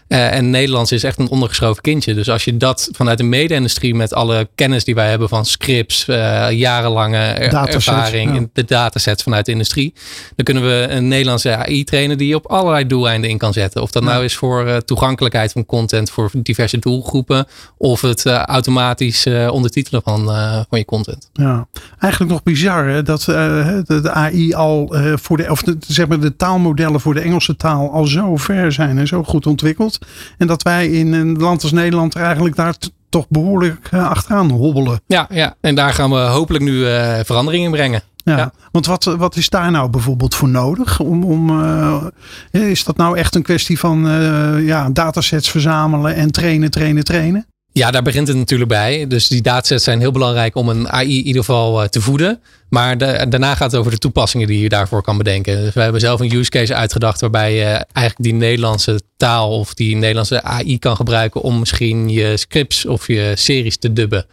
[0.08, 2.14] Uh, en Nederlands is echt een ondergeschoven kindje.
[2.14, 6.08] Dus als je dat vanuit de mede-industrie met alle kennis die wij hebben van scripts,
[6.08, 8.36] uh, jarenlange dataset, ervaring ja.
[8.36, 9.94] in de datasets vanuit de industrie,
[10.36, 13.82] dan kunnen we een Nederlandse AI trainen die je op allerlei doeleinden in kan zetten.
[13.82, 14.10] Of dat ja.
[14.10, 17.46] nou is voor uh, toegankelijkheid van content voor diverse doelgroepen,
[17.78, 20.26] of het automatisch ondertitelen van,
[20.70, 21.30] van je content.
[21.34, 21.68] Ja,
[22.00, 26.20] eigenlijk nog bizar hè, dat de, de, AI al voor de, of de, zeg maar
[26.20, 29.93] de taalmodellen voor de Engelse taal al zo ver zijn en zo goed ontwikkeld.
[30.38, 32.76] En dat wij in een land als Nederland er eigenlijk daar
[33.10, 35.02] toch behoorlijk uh, achteraan hobbelen.
[35.08, 38.02] Ja, ja, en daar gaan we hopelijk nu uh, verandering in brengen.
[38.16, 41.00] Ja, ja, want wat, wat is daar nou bijvoorbeeld voor nodig?
[41.00, 42.04] Om, om, uh,
[42.52, 44.08] is dat nou echt een kwestie van
[44.66, 47.46] ja, datasets verzamelen en trainen, trainen, trainen?
[47.74, 49.08] Ja, daar begint het natuurlijk bij.
[49.08, 52.42] Dus die datasets zijn heel belangrijk om een AI in ieder geval uh, te voeden.
[52.70, 55.64] Maar daarna gaat het over de toepassingen die je daarvoor kan bedenken.
[55.64, 59.74] Dus we hebben zelf een use case uitgedacht waarbij je eigenlijk die Nederlandse taal of
[59.74, 64.26] die Nederlandse AI kan gebruiken om misschien je scripts of je series te dubben.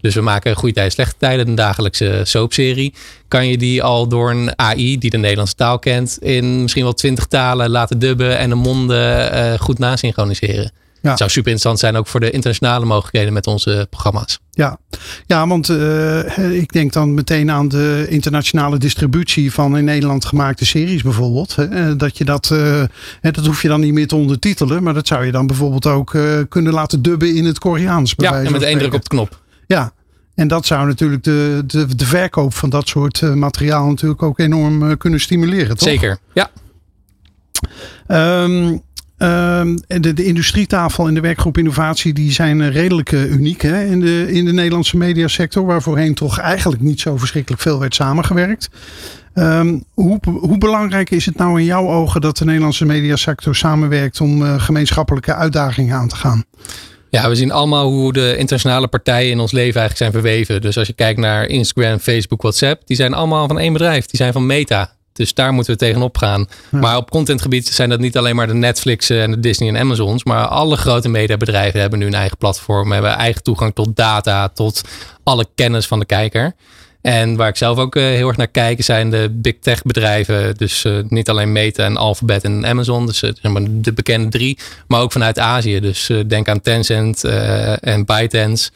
[0.00, 2.94] Dus we maken goede tijden, slechte tijden, een dagelijkse soapserie.
[3.28, 6.94] Kan je die al door een AI die de Nederlandse taal kent in misschien wel
[6.94, 10.72] twintig talen laten dubben en de monden uh, goed nasynchroniseren.
[11.06, 11.12] Ja.
[11.12, 14.38] Het zou super interessant zijn ook voor de internationale mogelijkheden met onze programma's.
[14.50, 14.78] Ja,
[15.26, 20.64] ja want uh, ik denk dan meteen aan de internationale distributie van in Nederland gemaakte
[20.66, 21.56] series bijvoorbeeld.
[21.56, 22.82] Hè, dat je dat, uh,
[23.20, 26.14] dat hoef je dan niet meer te ondertitelen, maar dat zou je dan bijvoorbeeld ook
[26.14, 28.14] uh, kunnen laten dubben in het Koreaans.
[28.16, 29.40] Ja, en met één druk op de knop.
[29.66, 29.92] Ja,
[30.34, 34.96] en dat zou natuurlijk de, de, de verkoop van dat soort materiaal natuurlijk ook enorm
[34.96, 35.88] kunnen stimuleren, toch?
[35.88, 36.50] Zeker, ja.
[38.42, 38.82] Um,
[39.18, 44.00] Um, de, de industrietafel en de werkgroep innovatie die zijn redelijk uh, uniek hè, in,
[44.00, 45.66] de, in de Nederlandse mediasector.
[45.66, 48.68] Waar voorheen toch eigenlijk niet zo verschrikkelijk veel werd samengewerkt.
[49.34, 54.20] Um, hoe, hoe belangrijk is het nou in jouw ogen dat de Nederlandse mediasector samenwerkt
[54.20, 56.44] om uh, gemeenschappelijke uitdagingen aan te gaan?
[57.10, 60.60] Ja, we zien allemaal hoe de internationale partijen in ons leven eigenlijk zijn verweven.
[60.60, 64.06] Dus als je kijkt naar Instagram, Facebook, WhatsApp, die zijn allemaal van één bedrijf.
[64.06, 64.95] Die zijn van Meta.
[65.16, 66.48] Dus daar moeten we tegenop gaan.
[66.70, 66.78] Ja.
[66.78, 70.24] Maar op contentgebied zijn dat niet alleen maar de Netflix en de Disney en Amazons.
[70.24, 72.92] Maar alle grote mediabedrijven hebben nu een eigen platform.
[72.92, 74.80] Hebben eigen toegang tot data, tot
[75.22, 76.54] alle kennis van de kijker.
[77.00, 80.54] En waar ik zelf ook heel erg naar kijk, zijn de big tech bedrijven.
[80.56, 83.22] Dus niet alleen Meta en Alphabet en Amazon, dus
[83.70, 85.80] de bekende drie, maar ook vanuit Azië.
[85.80, 87.24] Dus denk aan Tencent
[87.80, 88.70] en ByteDance.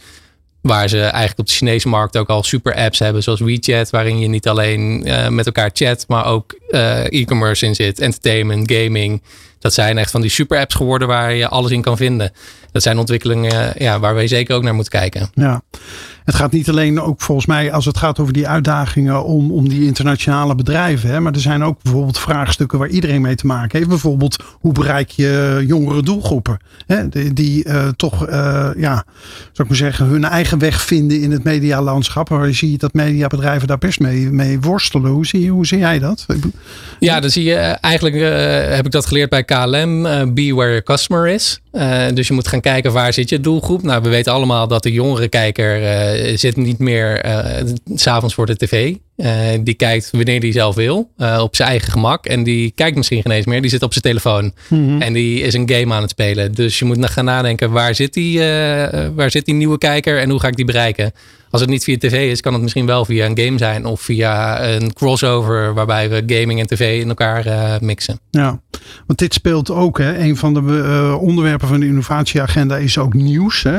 [0.62, 4.18] Waar ze eigenlijk op de Chinese markt ook al super apps hebben, zoals WeChat, waarin
[4.18, 9.22] je niet alleen uh, met elkaar chat, maar ook uh, e-commerce in zit, entertainment, gaming.
[9.58, 12.32] Dat zijn echt van die super apps geworden waar je alles in kan vinden.
[12.72, 15.30] Dat zijn ontwikkelingen ja, waar wij zeker ook naar moeten kijken.
[15.34, 15.62] Ja.
[16.24, 19.68] Het gaat niet alleen ook volgens mij als het gaat over die uitdagingen om, om
[19.68, 21.10] die internationale bedrijven.
[21.10, 23.90] Hè, maar er zijn ook bijvoorbeeld vraagstukken waar iedereen mee te maken heeft.
[23.90, 26.58] Bijvoorbeeld hoe bereik je jongere doelgroepen?
[26.86, 28.32] Hè, die, uh, toch, uh,
[28.76, 29.04] ja,
[29.52, 32.28] zou ik maar zeggen, hun eigen weg vinden in het medialandschap.
[32.28, 35.10] Waar je ziet dat mediabedrijven daar best mee, mee worstelen.
[35.10, 36.26] Hoe zie, hoe zie jij dat?
[36.98, 38.16] Ja, dan zie je eh, eigenlijk,
[38.74, 40.02] heb ik dat geleerd bij KLM.
[40.34, 41.60] be where your customer is.
[42.14, 43.82] dus je moet gaan kijken waar zit je doelgroep.
[43.82, 45.80] Nou, we weten allemaal dat de jongere kijker
[46.34, 48.94] zit niet meer uh, s'avonds voor de tv.
[49.16, 49.28] Uh,
[49.60, 52.26] die kijkt wanneer hij zelf wil, op zijn eigen gemak.
[52.26, 53.60] En die kijkt misschien geen eens meer.
[53.60, 54.52] Die zit op zijn telefoon.
[54.68, 55.02] Mm-hmm.
[55.02, 56.52] En die is een game aan het spelen.
[56.52, 58.38] Dus je moet gaan nadenken, waar zit die,
[59.14, 61.12] waar zit die nieuwe kijker en hoe ga ik die bereiken?
[61.50, 63.84] Als het niet via tv is, kan het misschien wel via een game zijn.
[63.84, 68.20] Of via een crossover waarbij we gaming en tv in elkaar mixen.
[68.30, 68.60] Ja,
[69.06, 69.98] want dit speelt ook.
[69.98, 73.62] Hè, een van de onderwerpen van de innovatieagenda is ook nieuws.
[73.62, 73.78] Hè?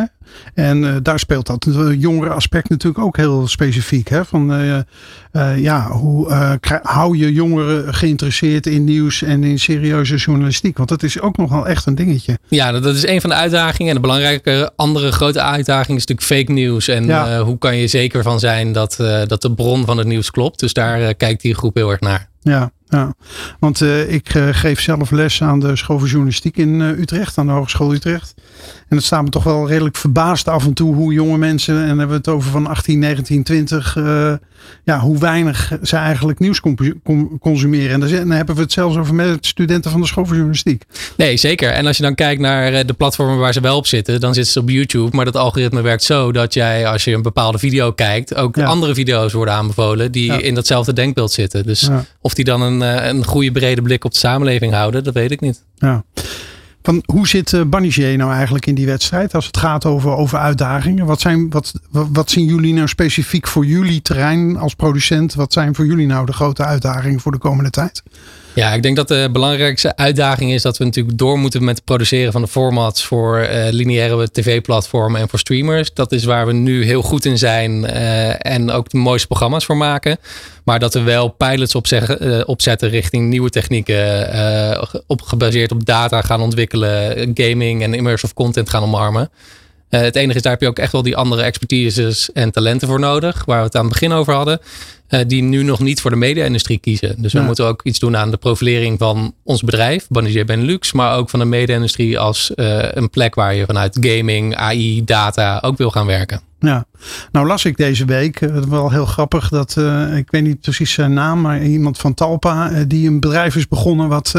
[0.54, 4.08] En uh, daar speelt dat jongere aspect natuurlijk ook heel specifiek.
[4.08, 4.26] Hè?
[4.26, 4.86] Van
[5.34, 10.78] uh, uh, ja, hoe hou je jongeren geïnteresseerd in nieuws en in serieuze journalistiek?
[10.78, 12.38] Want dat is ook nogal echt een dingetje.
[12.48, 13.90] Ja, dat is een van de uitdagingen.
[13.90, 16.88] En de belangrijke andere grote uitdaging is natuurlijk fake nieuws.
[16.88, 17.42] En ja.
[17.42, 18.96] hoe kan je zeker van zijn dat,
[19.28, 20.60] dat de bron van het nieuws klopt?
[20.60, 22.31] Dus daar kijkt die groep heel erg naar.
[22.42, 23.14] Ja, ja.
[23.60, 27.38] want uh, ik uh, geef zelf les aan de school voor journalistiek in uh, Utrecht,
[27.38, 28.34] aan de Hogeschool Utrecht.
[28.88, 31.88] En het staat me toch wel redelijk verbaasd af en toe hoe jonge mensen, en
[31.88, 33.98] dan hebben we het over van 18, 19, 20,
[34.84, 36.62] ja, hoe weinig ze eigenlijk nieuws
[37.40, 37.92] consumeren.
[37.92, 40.84] En dan hebben we het zelfs over met studenten van de school voor journalistiek.
[41.18, 41.72] Nee, zeker.
[41.72, 44.54] En als je dan kijkt naar de platformen waar ze wel op zitten, dan zitten
[44.54, 45.16] ze op YouTube.
[45.16, 48.66] Maar dat algoritme werkt zo dat jij, als je een bepaalde video kijkt, ook ja.
[48.66, 50.40] andere video's worden aanbevolen die ja.
[50.40, 51.66] in datzelfde denkbeeld zitten.
[51.66, 52.06] Dus ja.
[52.22, 55.42] of die dan een, een goede brede blik op de samenleving houden, dat weet ik
[55.42, 55.64] niet.
[56.84, 57.62] Van, hoe zit uh,
[58.18, 61.06] nou eigenlijk in die wedstrijd als het gaat over, over uitdagingen?
[61.06, 65.34] Wat, zijn, wat, wat zien jullie nou specifiek voor jullie terrein als producent?
[65.34, 68.04] Wat zijn voor jullie nou de grote uitdagingen voor de komende tijd?
[68.54, 71.86] Ja, ik denk dat de belangrijkste uitdaging is dat we natuurlijk door moeten met het
[71.86, 75.94] produceren van de formats voor uh, lineaire tv-platformen en voor streamers.
[75.94, 79.66] Dat is waar we nu heel goed in zijn uh, en ook de mooiste programma's
[79.66, 80.18] voor maken.
[80.64, 86.42] Maar dat we wel pilots uh, opzetten richting nieuwe technieken, op, gebaseerd op data gaan
[86.42, 89.30] ontwikkelen, gaming en immersive content gaan omarmen.
[89.90, 93.00] Het enige is, daar heb je ook echt wel die andere expertises en talenten voor
[93.00, 93.46] nodig.
[93.46, 94.60] Waar we het aan het begin over hadden.
[95.12, 97.22] Uh, die nu nog niet voor de media-industrie kiezen.
[97.22, 100.92] Dus we moeten ook iets doen aan de profilering van ons bedrijf, Bandier Benelux.
[100.92, 105.60] Maar ook van de media-industrie als uh, een plek waar je vanuit gaming, AI, data
[105.62, 106.51] ook wil gaan werken.
[106.64, 106.86] Ja,
[107.32, 110.92] nou las ik deze week, uh, wel heel grappig, dat uh, ik weet niet precies
[110.92, 114.34] zijn naam, maar iemand van Talpa, uh, die een bedrijf is begonnen wat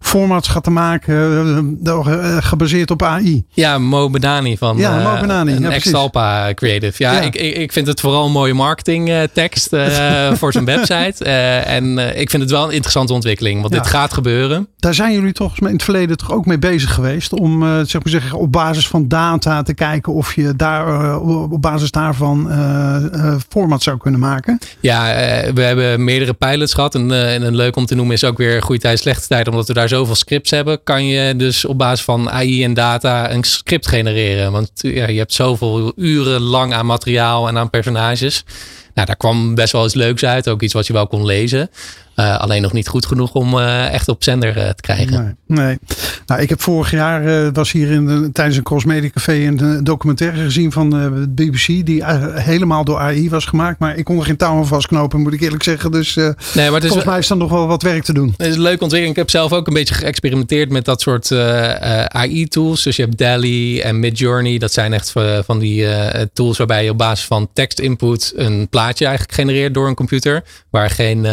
[0.00, 1.78] formats gaat te maken,
[2.40, 3.44] gebaseerd op AI.
[3.48, 5.60] Ja, Mo Benani van ja, Mo Benani.
[5.60, 7.02] Ja, ex-Talpa Creative.
[7.02, 7.20] Ja, ja.
[7.20, 9.76] Ik, ik vind het vooral een mooie marketingtekst
[10.38, 11.24] voor zijn website.
[11.64, 13.80] en ik vind het wel een interessante ontwikkeling, want ja.
[13.80, 14.68] dit gaat gebeuren.
[14.76, 18.12] Daar zijn jullie toch in het verleden toch ook mee bezig geweest, om zeg maar
[18.12, 23.82] zeggen, op basis van data te kijken of je daar op basis daarvan uh, format
[23.82, 24.58] zou kunnen maken?
[24.80, 26.94] Ja, uh, we hebben meerdere pilots gehad.
[26.94, 29.48] En, en, een leuk om te noemen is ook weer goede tijd, slechte tijd.
[29.48, 33.30] Omdat we daar zoveel scripts hebben, kan je dus op basis van AI en data
[33.30, 34.52] een script genereren.
[34.52, 38.44] Want ja, je hebt zoveel uren lang aan materiaal en aan personages.
[38.94, 40.48] Nou, daar kwam best wel iets leuks uit.
[40.48, 41.70] Ook iets wat je wel kon lezen.
[42.18, 45.36] Uh, alleen nog niet goed genoeg om uh, echt op zender uh, te krijgen.
[45.46, 45.78] Nee, nee.
[46.26, 50.42] Nou, ik heb vorig jaar was hier in de, tijdens een Crossmedia Café een documentaire
[50.42, 52.04] gezien van de BBC die
[52.34, 53.78] helemaal door AI was gemacht.
[53.78, 55.90] Maar ik kon er geen touw aan vastknopen, moet ik eerlijk zeggen.
[55.90, 58.34] Dus nee, maar het is, volgens mij is er nog wel wat werk te doen.
[58.36, 59.10] Het is een leuke ontwikkeling.
[59.10, 61.32] Ik heb zelf ook een beetje geëxperimenteerd met dat soort
[62.08, 62.82] AI-tools.
[62.82, 64.58] Dus je hebt DALI en Midjourney.
[64.58, 65.12] Dat zijn echt
[65.44, 65.86] van die
[66.32, 70.44] tools waarbij je op basis van tekst input een plaatje eigenlijk genereert door een computer.
[70.70, 71.26] Waar geen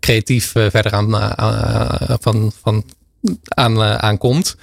[0.00, 2.84] creatief creatief uh, verder aan, uh, van, van,
[3.44, 4.56] aan, aan komt.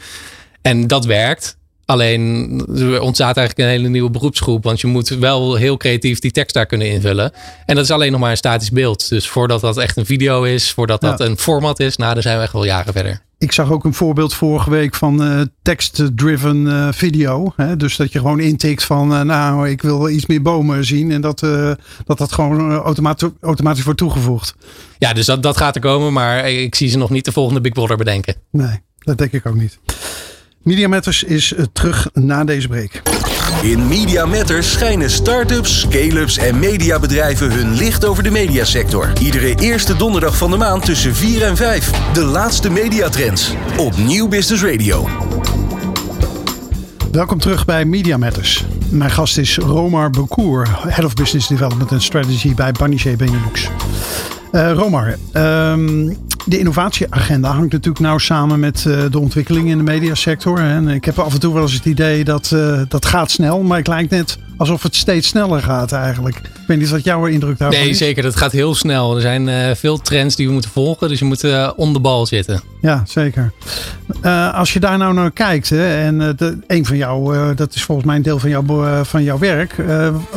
[0.62, 1.60] En dat werkt.
[1.86, 4.64] Alleen er ontstaat eigenlijk een hele nieuwe beroepsgroep.
[4.64, 7.32] Want je moet wel heel creatief die tekst daar kunnen invullen.
[7.66, 9.10] En dat is alleen nog maar een statisch beeld.
[9.10, 11.26] Dus voordat dat echt een video is, voordat dat ja.
[11.26, 13.22] een format is, nou, dan zijn we echt wel jaren verder.
[13.42, 17.54] Ik zag ook een voorbeeld vorige week van uh, text-driven uh, video.
[17.56, 17.78] Hè?
[17.78, 21.12] Dus dat je gewoon intikt van, uh, nou, ik wil iets meer bomen zien.
[21.12, 21.40] En dat
[22.06, 24.56] dat, dat gewoon automatisch, automatisch wordt toegevoegd.
[24.98, 26.14] Ja, dus dat, dat gaat er komen.
[26.14, 28.36] Maar ik zie ze nog niet de volgende Big Brother bedenken.
[28.52, 29.80] Nee, dat denk ik ook niet.
[30.64, 33.02] Media Matters is terug na deze break.
[33.62, 39.12] In Media Matters schijnen start-ups, scale-ups en mediabedrijven hun licht over de mediasector.
[39.20, 41.92] Iedere eerste donderdag van de maand tussen 4 en 5.
[42.14, 45.08] De laatste mediatrends op Nieuw Business Radio.
[47.12, 48.66] Welkom terug bij Media Matters.
[48.90, 53.70] Mijn gast is Romar Bekoer, Head of Business Development and Strategy bij Banijay Benelux.
[54.52, 59.84] Uh, Romar, um, de innovatieagenda hangt natuurlijk nauw samen met uh, de ontwikkeling in de
[59.84, 60.60] mediasector.
[60.60, 63.62] En ik heb af en toe wel eens het idee dat uh, dat gaat snel,
[63.64, 66.36] maar het lijkt net alsof het steeds sneller gaat eigenlijk.
[66.36, 68.00] Ik weet niet wat jouw indruk daarvan nee, is.
[68.00, 68.24] Nee, zeker.
[68.24, 69.16] Dat gaat heel snel.
[69.16, 72.00] Er zijn uh, veel trends die we moeten volgen, dus je moet uh, on de
[72.00, 72.62] bal zitten.
[72.82, 73.52] Ja, zeker.
[74.24, 77.84] Uh, als je daar nou naar kijkt, hè, en de, een van jou, dat is
[77.84, 78.66] volgens mij een deel van, jou,
[79.06, 79.76] van jouw werk.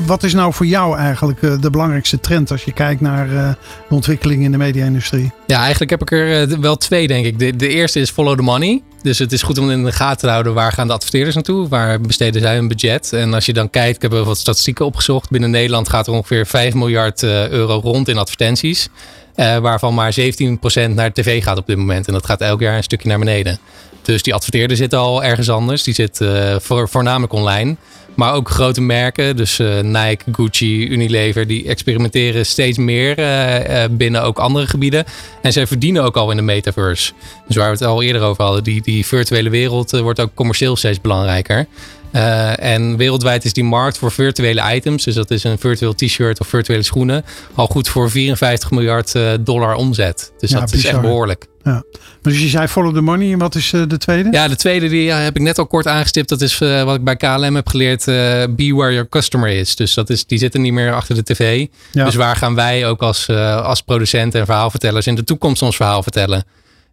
[0.06, 3.28] wat is nou voor jou eigenlijk de belangrijkste trend als je kijkt naar
[3.88, 5.32] de ontwikkeling in de media-industrie?
[5.46, 7.38] Ja, eigenlijk heb ik er wel twee, denk ik.
[7.38, 8.82] De, de eerste is follow the money.
[9.04, 11.68] Dus het is goed om in de gaten te houden waar gaan de adverteerders naartoe?
[11.68, 13.12] Waar besteden zij hun budget?
[13.12, 15.30] En als je dan kijkt, ik heb wat statistieken opgezocht.
[15.30, 18.88] Binnen Nederland gaat er ongeveer 5 miljard eh, euro rond in advertenties.
[19.36, 22.06] Uh, waarvan maar 17% naar tv gaat op dit moment.
[22.06, 23.58] En dat gaat elk jaar een stukje naar beneden.
[24.02, 25.82] Dus die adverteerder zit al ergens anders.
[25.82, 26.20] Die zit
[26.58, 27.76] voor, voornamelijk online.
[28.14, 34.22] Maar ook grote merken, dus uh, Nike, Gucci, Unilever, die experimenteren steeds meer uh, binnen
[34.22, 35.04] ook andere gebieden.
[35.42, 37.12] En zij verdienen ook al in de metaverse.
[37.46, 40.76] Dus waar we het al eerder over hadden, die, die virtuele wereld wordt ook commercieel
[40.76, 41.66] steeds belangrijker.
[42.56, 46.46] En wereldwijd is die markt voor virtuele items, dus dat is een virtueel t-shirt of
[46.46, 47.24] virtuele schoenen,
[47.54, 50.32] al goed voor 54 miljard dollar omzet.
[50.38, 50.90] Dus ja, dat bizar.
[50.90, 51.46] is echt behoorlijk.
[51.64, 51.84] Ja.
[52.22, 53.32] Dus je zei follow the money.
[53.32, 54.28] En wat is uh, de tweede?
[54.32, 56.28] Ja, de tweede die heb ik net al kort aangestipt.
[56.28, 58.04] Dat is wat ik bij KLM heb geleerd.
[58.56, 59.76] be where your customer is.
[59.76, 61.66] Dus dat is, die zitten niet meer achter de tv.
[61.90, 62.04] Ja.
[62.04, 63.28] Dus waar gaan wij ook als,
[63.62, 66.44] als producenten en verhaalvertellers in de toekomst ons verhaal vertellen?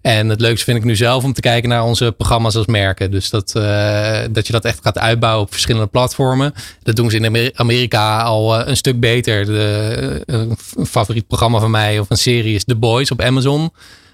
[0.02, 3.12] En het leukste vind ik nu zelf om te kijken naar onze programma's als merken.
[3.12, 6.54] Dus dat, uh, dat je dat echt gaat uitbouwen op verschillende platformen.
[6.84, 9.46] Dat doen ze in Amerika al uh, een stuk beter.
[9.46, 13.72] De, uh, een favoriet programma van mij of een serie is The Boys op Amazon.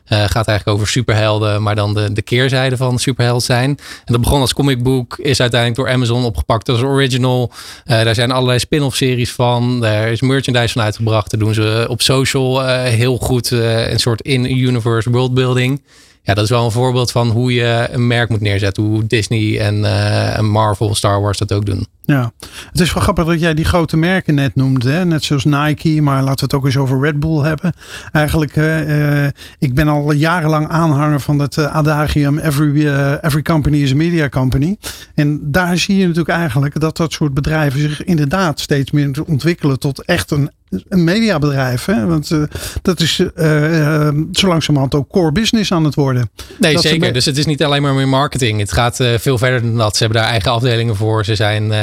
[0.09, 3.69] Uh, gaat eigenlijk over superhelden, maar dan de, de keerzijde van superheld zijn.
[3.69, 7.51] En dat begon als comicboek, is uiteindelijk door Amazon opgepakt als original.
[7.85, 9.79] Uh, daar zijn allerlei spin-off series van.
[9.79, 11.31] Daar is merchandise van uitgebracht.
[11.31, 15.81] Daar doen ze op social uh, heel goed een soort in-universe worldbuilding
[16.27, 18.83] ja, dat is wel een voorbeeld van hoe je een merk moet neerzetten.
[18.83, 21.87] Hoe Disney en, uh, Marvel, Star Wars dat ook doen.
[22.03, 22.31] Ja,
[22.71, 24.89] het is wel grappig dat jij die grote merken net noemde.
[24.89, 25.05] Hè?
[25.05, 27.73] Net zoals Nike, maar laten we het ook eens over Red Bull hebben.
[28.11, 29.25] Eigenlijk, uh,
[29.59, 32.87] ik ben al jarenlang aanhanger van het adagium every,
[33.21, 34.77] every company is a media company.
[35.15, 39.79] En daar zie je natuurlijk eigenlijk dat dat soort bedrijven zich inderdaad steeds meer ontwikkelen
[39.79, 41.85] tot echt een een mediabedrijf.
[41.85, 42.05] Hè?
[42.05, 42.43] Want uh,
[42.81, 46.29] dat is uh, uh, zo langzamerhand ook core business aan het worden.
[46.59, 47.13] Nee, zeker.
[47.13, 48.59] Dus het is niet alleen maar meer marketing.
[48.59, 49.97] Het gaat veel verder dan dat.
[49.97, 51.25] Ze hebben daar eigen afdelingen voor.
[51.25, 51.73] Ze zijn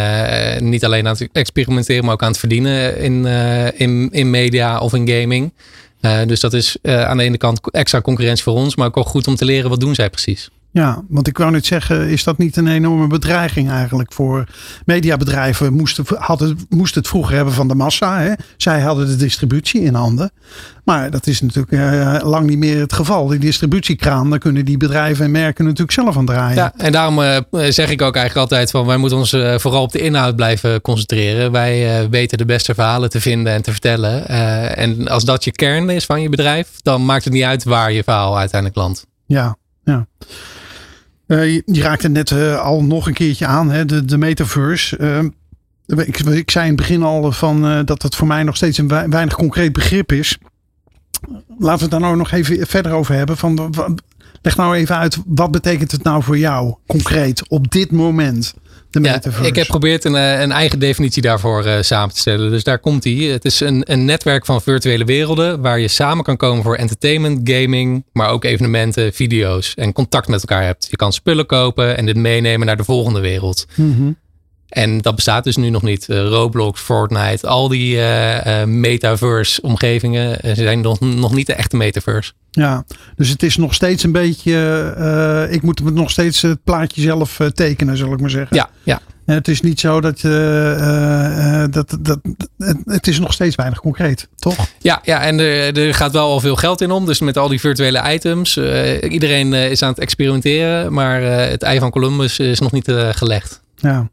[0.71, 3.27] niet alleen aan het experimenteren, maar ook aan het verdienen in,
[3.77, 5.53] in, in media of in gaming.
[6.27, 9.27] dus dat is aan de ene kant extra concurrentie voor ons, maar ook wel goed
[9.27, 10.51] om te leren wat doen zij precies.
[10.75, 14.45] Ja, want ik wou net zeggen, is dat niet een enorme bedreiging eigenlijk voor
[14.85, 15.73] mediabedrijven?
[15.73, 18.21] Moesten, hadden, moesten het vroeger hebben van de massa.
[18.21, 18.33] Hè?
[18.57, 20.31] Zij hadden de distributie in handen.
[20.85, 23.27] Maar dat is natuurlijk uh, lang niet meer het geval.
[23.27, 26.57] Die distributiekraan, daar kunnen die bedrijven en merken natuurlijk zelf aan draaien.
[26.57, 29.83] Ja, en daarom uh, zeg ik ook eigenlijk altijd van wij moeten ons uh, vooral
[29.83, 31.53] op de inhoud blijven concentreren.
[31.53, 34.29] Wij weten de beste verhalen te vinden en te vertellen.
[34.77, 37.93] en als dat je kern is van je bedrijf, dan maakt het niet uit waar
[37.93, 39.07] je verhaal uiteindelijk landt.
[39.27, 40.07] Ja, ja.
[41.27, 44.99] Uh, je, raakte net uh, al nog een keertje aan, hè, de, de metaverse.
[45.87, 48.79] Uh, ik, ik, zei in het begin al van, dat het voor mij nog steeds
[48.79, 50.39] een weinig concreet begrip is.
[51.59, 53.37] Laten we het daar nou nog even verder over hebben.
[53.37, 53.75] Van,
[54.43, 58.55] leg nou even uit, wat betekent het nou voor jou concreet op dit moment?
[59.03, 62.51] Ja, ik heb geprobeerd een, een eigen definitie daarvoor uh, samen te stellen.
[62.51, 63.13] Dus daar komt hij.
[63.13, 67.51] Het is een, een netwerk van virtuele werelden waar je samen kan komen voor entertainment,
[67.51, 70.87] gaming, maar ook evenementen, video's en contact met elkaar hebt.
[70.91, 73.67] Je kan spullen kopen en dit meenemen naar de volgende wereld.
[73.75, 74.23] Mm
[74.75, 76.07] en dat bestaat dus nu nog niet.
[76.09, 81.77] Uh, Roblox, Fortnite, al die uh, uh, metaverse omgevingen zijn nog, nog niet de echte
[81.77, 82.33] metaverse.
[82.51, 82.85] Ja,
[83.17, 85.49] dus het is nog steeds een beetje.
[85.51, 88.57] ik moet nog steeds het plaatje zelf tekenen, zal ik maar zeggen.
[88.57, 89.01] Ja, ja.
[89.25, 92.19] Het is niet zo dat, uh, dat, dat
[92.85, 94.57] het is nog steeds weinig concreet, toch?
[94.79, 97.07] Ja, ja en er, er gaat wel al veel geld in om.
[97.07, 98.57] Dus met al die virtuele items.
[99.09, 100.93] iedereen is aan het experimenteren.
[100.93, 103.64] Maar het ei van Columbus is nog niet gelegd.
[103.85, 104.11] Ja.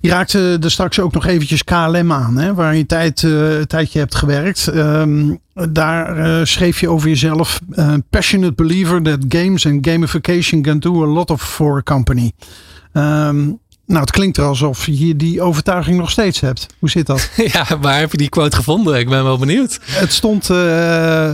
[0.00, 3.98] Je raakte er straks ook nog eventjes KLM aan, hè, waar je tijd, een tijdje
[3.98, 4.66] hebt gewerkt.
[4.74, 10.78] Um, daar uh, schreef je over jezelf: uh, passionate believer that games and gamification can
[10.78, 12.32] do a lot of for a company.
[12.92, 16.66] Um, nou, het klinkt er alsof je die overtuiging nog steeds hebt.
[16.78, 17.30] Hoe zit dat?
[17.52, 18.98] Ja, waar heb je die quote gevonden?
[18.98, 19.78] Ik ben wel benieuwd.
[19.84, 21.32] Het stond uh,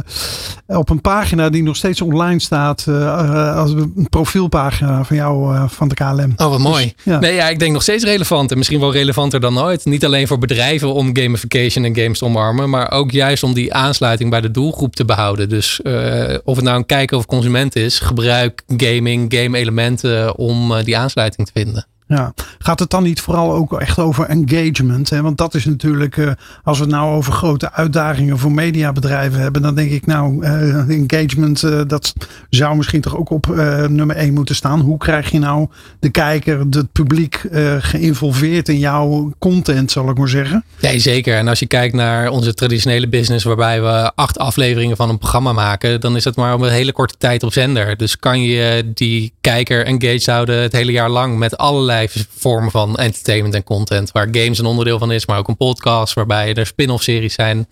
[0.66, 2.84] op een pagina die nog steeds online staat.
[2.88, 6.32] Uh, als een profielpagina van jou uh, van de KLM.
[6.36, 6.84] Oh, wat mooi.
[6.84, 7.18] Dus, ja.
[7.18, 8.50] Nee, ja, ik denk nog steeds relevant.
[8.50, 9.84] En misschien wel relevanter dan ooit.
[9.84, 12.70] Niet alleen voor bedrijven om gamification en games te omarmen.
[12.70, 15.48] Maar ook juist om die aansluiting bij de doelgroep te behouden.
[15.48, 15.80] Dus
[16.44, 17.98] of het nou een kijker of consument is.
[17.98, 21.86] Gebruik gaming, game elementen om die aansluiting te vinden.
[22.16, 22.32] Ja.
[22.58, 25.10] Gaat het dan niet vooral ook echt over engagement?
[25.10, 25.22] Hè?
[25.22, 26.30] Want dat is natuurlijk, uh,
[26.62, 30.88] als we het nou over grote uitdagingen voor mediabedrijven hebben, dan denk ik nou, uh,
[30.88, 32.12] engagement, uh, dat
[32.50, 33.46] zou misschien toch ook op
[33.88, 34.80] nummer 1 moeten staan.
[34.80, 35.68] Hoe krijg je nou
[36.00, 37.48] de kijker, het publiek
[37.78, 40.64] geïnvolveerd in jouw content, zal ik maar zeggen?
[40.80, 41.36] Nee, zeker.
[41.36, 45.52] En als je kijkt naar onze traditionele business, waarbij we acht afleveringen van een programma
[45.52, 47.96] maken, dan is dat maar op een hele korte tijd op zender.
[47.96, 52.01] Dus kan je die kijker engaged houden het hele jaar lang met allerlei
[52.36, 54.12] vormen van entertainment en content.
[54.12, 57.66] Waar games een onderdeel van is, maar ook een podcast waarbij er spin-off series zijn.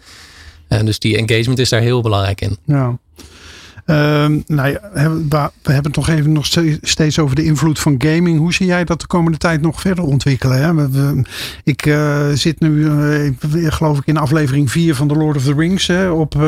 [0.69, 2.59] En dus die engagement is daar heel belangrijk in.
[2.65, 2.99] Ja.
[3.91, 4.79] Ehm, nou
[5.63, 6.47] we hebben het nog even nog
[6.83, 8.39] steeds over de invloed van gaming.
[8.39, 10.63] Hoe zie jij dat de komende tijd nog verder ontwikkelen?
[10.63, 10.89] Hè?
[11.65, 13.31] Ik uh, zit nu, uh,
[13.73, 16.43] geloof ik, in aflevering 4 van The Lord of the Rings hè, op uh,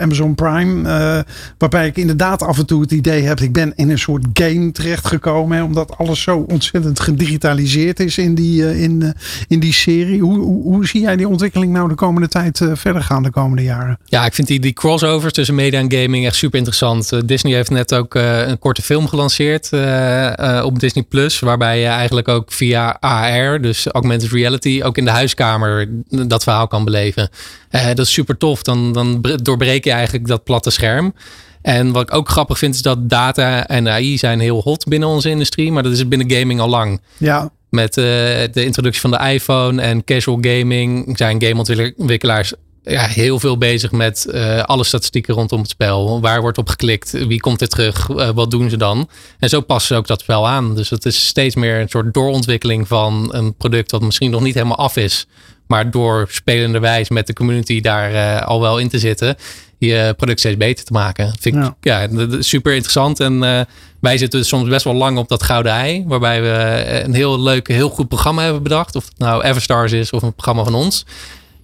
[0.00, 1.24] Amazon Prime.
[1.58, 4.72] waarbij ik inderdaad af en toe het idee heb, ik ben in een soort game
[4.72, 5.56] terechtgekomen.
[5.56, 9.14] Hè, omdat alles zo ontzettend gedigitaliseerd is in die, in,
[9.48, 10.20] in die serie.
[10.20, 13.62] Hoe, hoe, hoe, zie jij die ontwikkeling nou de komende tijd verder gaan de komende
[13.62, 13.98] jaren?
[14.04, 17.12] Ja, ik vind die, die crossovers tussen media en gaming echt super interessant.
[17.12, 21.38] Eh, Disney heeft net ook eh, een korte film gelanceerd eh, op Disney Plus.
[21.38, 26.66] Waarbij je eigenlijk ook via AR, dus augmented reality, ook in de huiskamer dat verhaal
[26.66, 27.30] kan beleven.
[27.70, 28.62] dat is super tof.
[28.62, 31.14] Dan, dan doorbreek je eigenlijk dat platte scherm.
[31.62, 35.08] En wat ik ook grappig vind is dat data en AI zijn heel hot binnen
[35.08, 35.72] onze industrie.
[35.72, 37.00] Maar dat is het binnen gaming al lang.
[37.16, 37.50] Ja.
[37.70, 42.52] Met de introductie van de iPhone en casual gaming zijn gameontwikkelaars
[42.84, 46.20] ja, heel veel bezig met uh, alle statistieken rondom het spel.
[46.20, 47.10] Waar wordt op geklikt?
[47.10, 48.08] Wie komt er terug?
[48.08, 49.08] Uh, wat doen ze dan?
[49.38, 50.74] En zo passen ze ook dat spel aan.
[50.74, 54.54] Dus het is steeds meer een soort doorontwikkeling van een product dat misschien nog niet
[54.54, 55.26] helemaal af is.
[55.66, 59.36] Maar door spelende wijs met de community daar uh, al wel in te zitten,
[59.78, 61.34] je product steeds beter te maken.
[61.40, 62.08] Vind ik ja.
[62.10, 63.20] ja super interessant.
[63.20, 63.66] En
[64.00, 66.04] wij zitten soms best wel lang op dat gouden ei.
[66.06, 68.96] Waarbij we een heel leuk, heel goed programma hebben bedacht.
[68.96, 71.04] Of het nou Everstars is of een programma van ons.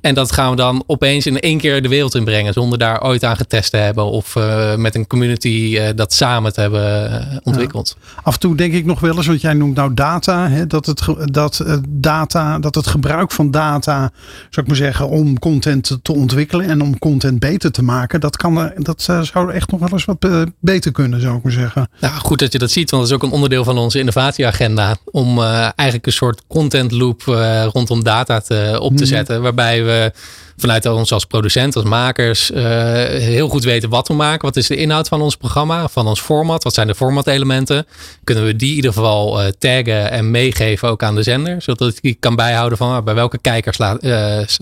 [0.00, 2.52] En dat gaan we dan opeens in één keer de wereld inbrengen.
[2.52, 4.04] Zonder daar ooit aan getest te hebben.
[4.04, 7.96] Of uh, met een community uh, dat samen te hebben uh, ontwikkeld.
[7.98, 8.20] Ja.
[8.22, 9.26] Af en toe denk ik nog wel eens.
[9.26, 10.48] Want jij noemt nou data.
[10.48, 12.58] Hè, dat, het, dat, data.
[12.58, 14.10] dat het gebruik van data.
[14.50, 15.08] Zou ik maar zeggen.
[15.08, 16.68] Om content te ontwikkelen.
[16.68, 18.20] En om content beter te maken.
[18.20, 20.26] Dat, kan, dat zou echt nog wel eens wat
[20.60, 21.20] beter kunnen.
[21.20, 21.88] Zou ik maar zeggen.
[22.00, 22.90] Nou goed dat je dat ziet.
[22.90, 24.96] Want dat is ook een onderdeel van onze innovatieagenda.
[25.04, 27.22] Om eigenlijk een soort content loop
[27.72, 29.12] rondom data te, op te mhm.
[29.12, 29.42] zetten.
[29.42, 29.87] Waarbij we
[30.58, 32.62] vanuit ons als producent, als makers, uh,
[33.04, 34.46] heel goed weten wat we maken.
[34.46, 36.62] Wat is de inhoud van ons programma, van ons format?
[36.62, 37.86] Wat zijn de formatelementen?
[38.24, 41.62] Kunnen we die in ieder geval uh, taggen en meegeven ook aan de zender?
[41.62, 43.74] Zodat ik kan bijhouden van uh, bij welke kijker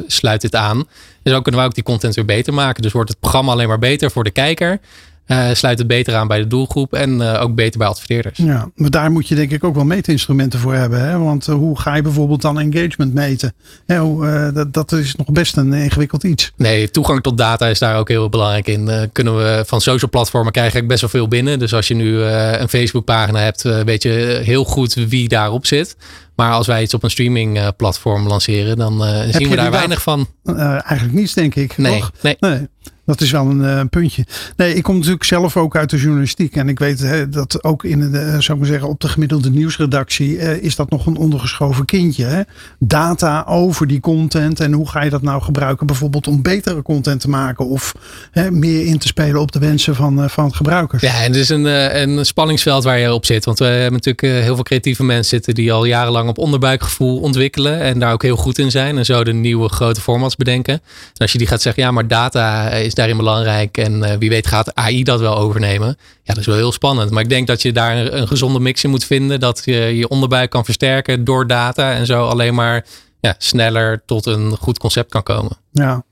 [0.07, 0.79] sluit dit aan.
[1.23, 2.83] En zo kunnen we ook die content weer beter maken.
[2.83, 4.81] Dus wordt het programma alleen maar beter voor de kijker.
[5.27, 8.39] Uh, sluit het beter aan bij de doelgroep en uh, ook beter bij adverteerders.
[8.39, 11.09] Ja, maar daar moet je denk ik ook wel meetinstrumenten voor hebben.
[11.09, 11.19] Hè?
[11.19, 13.55] Want uh, hoe ga je bijvoorbeeld dan engagement meten?
[13.87, 16.53] Hoe, dat, dat is nog best een ingewikkeld iets.
[16.57, 19.11] Nee, toegang tot data is daar ook heel belangrijk in.
[19.13, 21.59] kunnen we van social platformen krijgen ik best wel veel binnen.
[21.59, 25.97] Dus als je nu een Facebook pagina hebt, weet je heel goed wie daarop zit.
[26.37, 30.29] Maar als wij iets op een streaming platform lanceren, dan zien we daar weinig van.
[30.45, 31.77] eigenlijk niets, denk ik.
[31.79, 32.37] Nee, nee.
[32.41, 32.69] nee.
[33.07, 34.27] Dat is wel een uh, puntje.
[34.57, 36.57] Nee, ik kom natuurlijk zelf ook uit de journalistiek.
[36.57, 39.51] En ik weet hè, dat ook in de, uh, zou ik zeggen, op de gemiddelde
[39.51, 42.25] nieuwsredactie uh, is dat nog een ondergeschoven kindje.
[42.25, 42.43] Hè?
[42.79, 44.61] Data over die content.
[44.61, 45.87] En hoe ga je dat nou gebruiken?
[45.87, 47.67] Bijvoorbeeld om betere content te maken.
[47.67, 47.95] Of
[48.31, 51.03] hè, meer in te spelen op de wensen van, van gebruikers.
[51.03, 51.65] Ja, en het is een,
[52.01, 53.45] een spanningsveld waar je op zit.
[53.45, 57.81] Want we hebben natuurlijk heel veel creatieve mensen zitten die al jarenlang op onderbuikgevoel ontwikkelen.
[57.81, 58.99] En daar ook heel goed in zijn.
[58.99, 60.75] En zo de nieuwe grote formats bedenken.
[60.75, 60.83] En
[61.17, 63.79] als je die gaat zeggen, ja, maar data is daarin belangrijk?
[63.79, 65.89] En wie weet gaat AI dat wel overnemen?
[66.23, 67.11] Ja, dat is wel heel spannend.
[67.11, 69.41] Maar ik denk dat je daar een, gezonde mix in moet vinden.
[69.41, 72.85] Dat je je onderbuik kan versterken door data en zo alleen maar
[73.21, 75.57] ja, sneller tot een goed concept kan komen.
[75.77, 76.05] Ja,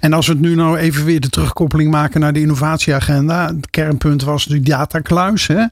[0.00, 3.46] en als we het nu nou even weer de terugkoppeling maken naar de innovatieagenda.
[3.46, 5.46] Het kernpunt was die datakluis.
[5.46, 5.64] Hè?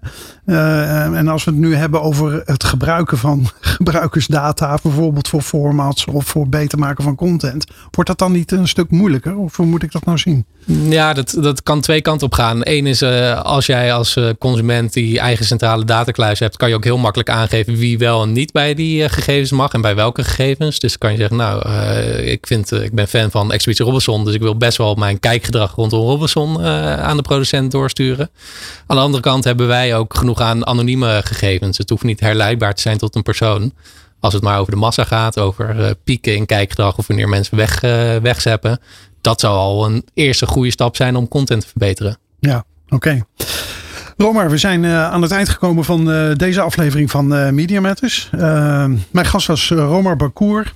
[0.47, 4.79] Uh, en als we het nu hebben over het gebruiken van gebruikersdata.
[4.83, 7.67] Bijvoorbeeld voor formats of voor beter maken van content.
[7.91, 9.37] Wordt dat dan niet een stuk moeilijker?
[9.37, 10.45] Of hoe moet ik dat nou zien?
[10.89, 12.59] Ja, dat, dat kan twee kanten op gaan.
[12.61, 16.57] Eén is uh, als jij als uh, consument die eigen centrale datakluis hebt.
[16.57, 19.73] Kan je ook heel makkelijk aangeven wie wel en niet bij die gegevens mag.
[19.73, 20.79] En bij welke gegevens.
[20.79, 21.69] Dus kan je zeggen nou
[22.23, 24.25] ik, vind, ik ben fan van Expeditie Robinson.
[24.25, 28.31] Dus ik wil best wel mijn kijkgedrag rondom Robinson aan de producent doorsturen.
[28.87, 31.79] Aan de andere kant hebben wij ook genoeg aan anonieme gegevens.
[31.79, 33.73] Het hoeft niet herleidbaar te zijn tot een persoon.
[34.21, 37.57] Als het maar over de massa gaat, over uh, pieken in kijkgedrag of wanneer mensen
[37.57, 38.81] weg, uh, wegzeppen.
[39.21, 42.19] Dat zou al een eerste goede stap zijn om content te verbeteren.
[42.41, 43.25] Ja, oké.
[44.21, 47.81] Romar, we zijn uh, aan het eind gekomen van uh, deze aflevering van uh, Media
[47.81, 48.29] Matters.
[49.11, 50.73] mijn gast was Romar Bakour,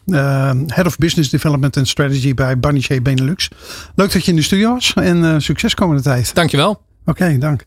[0.66, 3.48] Head of Business Development and Strategy bij Barnier Benelux.
[3.94, 6.34] Leuk dat je in de studio was en succes komende tijd.
[6.34, 6.80] Dankjewel.
[7.04, 7.64] Oké, dank.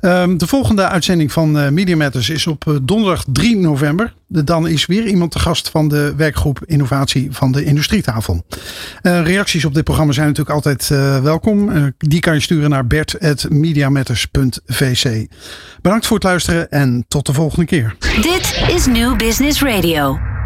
[0.00, 4.14] Um, de volgende uitzending van uh, Media Matters is op uh, donderdag 3 november.
[4.26, 8.44] Dan is weer iemand te gast van de werkgroep Innovatie van de Industrietafel.
[9.02, 10.88] Uh, reacties op dit programma zijn natuurlijk altijd
[11.22, 11.70] welkom.
[11.98, 15.26] die kan je sturen naar bert.mediamatters.vc.
[15.82, 17.96] Bedankt voor het luisteren en tot de volgende keer.
[17.98, 20.37] Dit is New Business Radio.